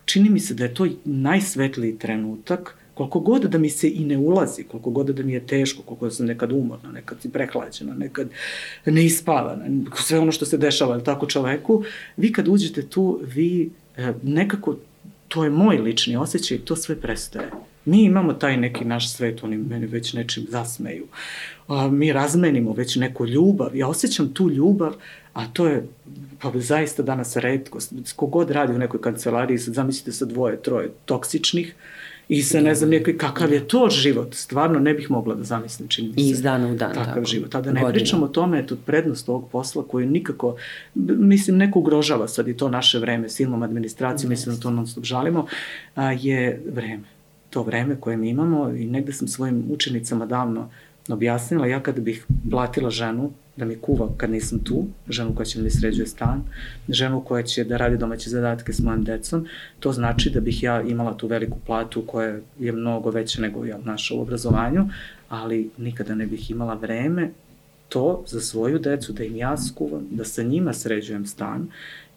[0.05, 4.17] čini mi se da je to najsvetliji trenutak koliko god da mi se i ne
[4.17, 8.29] ulazi, koliko god da mi je teško, koliko sam nekad umorna, nekad si prehlađena, nekad
[8.85, 9.65] neispavana,
[9.95, 11.83] sve ono što se dešava tako čoveku,
[12.17, 14.75] vi kad uđete tu, vi e, nekako,
[15.27, 17.51] to je moj lični osjećaj, to sve prestaje.
[17.85, 21.07] Mi imamo taj neki naš svet, oni meni već nečim zasmeju.
[21.67, 23.75] A, mi razmenimo već neku ljubav.
[23.75, 24.93] Ja osjećam tu ljubav,
[25.33, 25.87] a to je
[26.41, 27.79] pa zaista danas redko.
[28.15, 31.75] Kogod radi u nekoj kancelariji, sad zamislite sa dvoje, troje toksičnih,
[32.29, 35.87] I sa ne znam nekoj kakav je to život, stvarno ne bih mogla da zamislim
[35.87, 36.29] čini mi se.
[36.29, 36.93] iz dana u dan.
[36.93, 37.25] Takav tako.
[37.25, 37.55] život.
[37.55, 37.93] A da ne Godina.
[37.93, 40.55] pričam o tome, eto, prednost ovog posla koju nikako,
[40.95, 45.03] mislim, neko ugrožava sad i to naše vreme, silnom administracijom, mislim da to non stop
[45.03, 45.45] žalimo,
[45.95, 47.03] a, je vreme.
[47.49, 50.69] To vreme koje mi imamo i negde sam svojim učenicama davno
[51.09, 55.57] objasnila, ja kada bih platila ženu da mi kuva kad nisam tu, ženu koja će
[55.57, 56.43] da mi sređuje stan,
[56.89, 59.47] ženu koja će da radi domaće zadatke s mojim decom,
[59.79, 63.77] to znači da bih ja imala tu veliku platu koja je mnogo veća nego ja
[63.83, 64.89] naša u obrazovanju,
[65.29, 67.31] ali nikada ne bih imala vreme
[67.89, 71.67] to za svoju decu, da im ja skuvam, da sa njima sređujem stan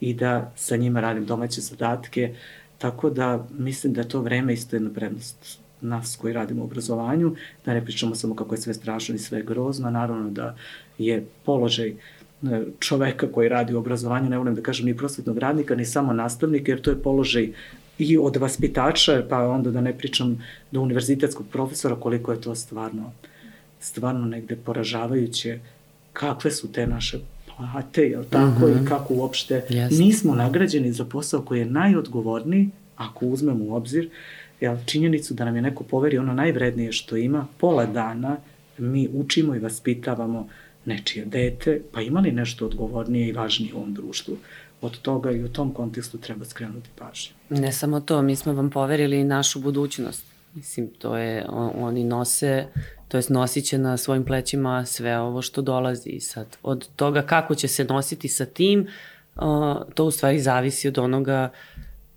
[0.00, 2.34] i da sa njima radim domaće zadatke,
[2.78, 7.74] tako da mislim da to vreme isto jedna prednost nas koji radimo u obrazovanju, da
[7.74, 10.56] ne pričamo samo kako je sve strašno i sve grozno, naravno da
[10.98, 11.96] je položaj e,
[12.78, 16.72] čoveka koji radi u obrazovanju, ne volim da kažem ni prosvetnog radnika, ni samo nastavnika,
[16.72, 17.52] jer to je položaj
[17.98, 23.12] i od vaspitača, pa onda da ne pričam do univerzitetskog profesora, koliko je to stvarno,
[23.80, 25.58] stvarno negde poražavajuće,
[26.12, 27.18] kakve su te naše
[27.56, 28.72] plate, jel tako, mm -hmm.
[28.72, 28.86] i mhm.
[28.86, 29.98] kako uopšte yes.
[29.98, 34.10] nismo nagrađeni za posao koji je najodgovorniji, ako uzmemo u obzir,
[34.60, 38.36] jel, činjenicu da nam je neko poveri ono najvrednije što ima, pola dana
[38.78, 40.48] mi učimo i vaspitavamo
[40.84, 44.36] nečije dete, pa ima li nešto odgovornije i važnije u ovom društvu?
[44.80, 47.32] Od toga i u tom kontekstu treba skrenuti pažnju.
[47.50, 50.24] Ne samo to, mi smo vam poverili našu budućnost.
[50.54, 52.66] Mislim, to je, on, oni nose,
[53.08, 56.10] to jest nosit će na svojim plećima sve ovo što dolazi.
[56.10, 58.86] I sad, od toga kako će se nositi sa tim,
[59.94, 61.50] to u stvari zavisi od onoga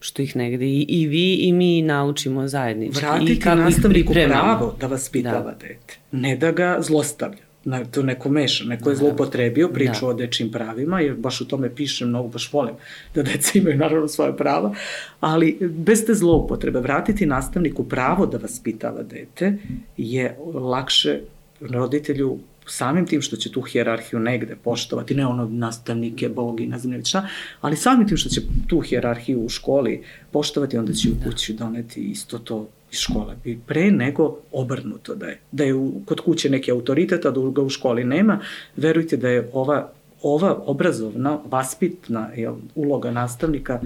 [0.02, 3.06] što ih negde i, i vi i mi naučimo zajednički.
[3.06, 5.68] Vratiti I kako nastavniku pravo da vas pitava da.
[5.68, 10.08] dete, ne da ga zlostavlja na, to neko meša, neko je zlopotrebio priču da.
[10.08, 12.76] o dečim pravima, jer baš u tome pišem mnogo, baš volim
[13.16, 14.76] da deca imaju naravno svoje prava,
[15.20, 19.58] ali bez te zloupotrebe vratiti nastavniku pravo da vas pitava dete
[19.98, 21.20] je lakše
[21.60, 22.40] roditelju
[22.72, 27.06] samim tim što će tu hjerarhiju negde poštovati, ne ono nastavnike, bogi, ne znam ne
[27.06, 27.28] šta,
[27.62, 31.26] ali samim tim što će tu hjerarhiju u školi poštovati, onda će u da.
[31.26, 33.36] kući doneti isto to iz škole.
[33.46, 35.40] I pre nego obrnuto da je.
[35.52, 38.40] Da je u, kod kuće neki autoritet, a da ga u školi nema,
[38.76, 39.92] verujte da je ova,
[40.22, 43.80] ova obrazovna, vaspitna jel, uloga nastavnika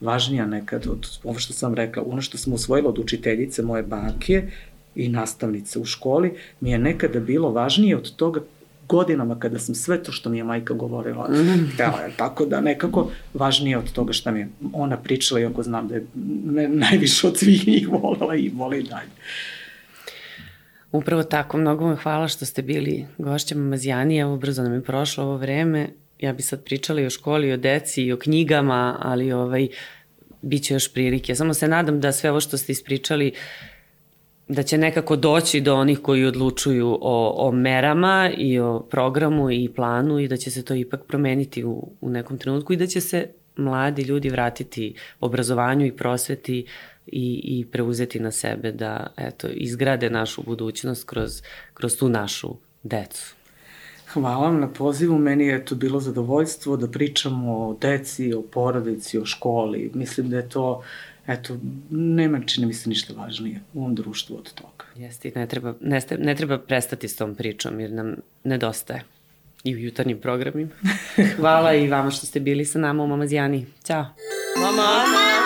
[0.00, 4.42] važnija nekad od ovo što sam rekla, ono što smo usvojili od učiteljice moje bake
[4.94, 8.40] i nastavnice u školi, mi je nekada bilo važnije od toga
[8.88, 11.70] godinama kada sam sve to što mi je majka govorila mm.
[11.74, 15.88] htela je, tako da nekako važnije od toga što mi je ona pričala, iako znam
[15.88, 16.06] da je
[16.44, 19.10] me najviše od svih njih volela i vole i dalje.
[20.92, 25.36] Upravo tako, mnogo vam hvala što ste bili gošćama Mazijanija, ubrzo nam je prošlo ovo
[25.36, 25.88] vreme.
[26.20, 29.68] Ja bi sad pričala i o školi, i o deci, i o knjigama, ali ovaj,
[30.42, 31.34] bit će još prilike.
[31.34, 33.71] Samo se nadam da sve ovo što ste ispričali uh,
[34.52, 39.70] da će nekako doći do onih koji odlučuju o, o merama i o programu i
[39.76, 43.00] planu i da će se to ipak promeniti u, u nekom trenutku i da će
[43.00, 46.66] se mladi ljudi vratiti obrazovanju i prosveti
[47.06, 51.42] i, i preuzeti na sebe da eto, izgrade našu budućnost kroz,
[51.74, 53.34] kroz tu našu decu.
[54.12, 59.18] Hvala vam na pozivu, meni je to bilo zadovoljstvo da pričamo o deci, o porodici,
[59.18, 59.90] o školi.
[59.94, 60.82] Mislim da je to
[61.26, 61.58] eto,
[61.90, 64.84] nema čini mi se ništa važnije u ovom društvu od toga.
[64.96, 69.04] Jeste, ne treba, ne, ne treba prestati s tom pričom jer nam nedostaje
[69.64, 70.70] i u jutarnjim programima.
[71.36, 73.66] Hvala i vama što ste bili sa nama u Mamazijani.
[73.84, 74.06] Ćao!
[74.56, 74.76] Mama!
[74.76, 75.41] Mama!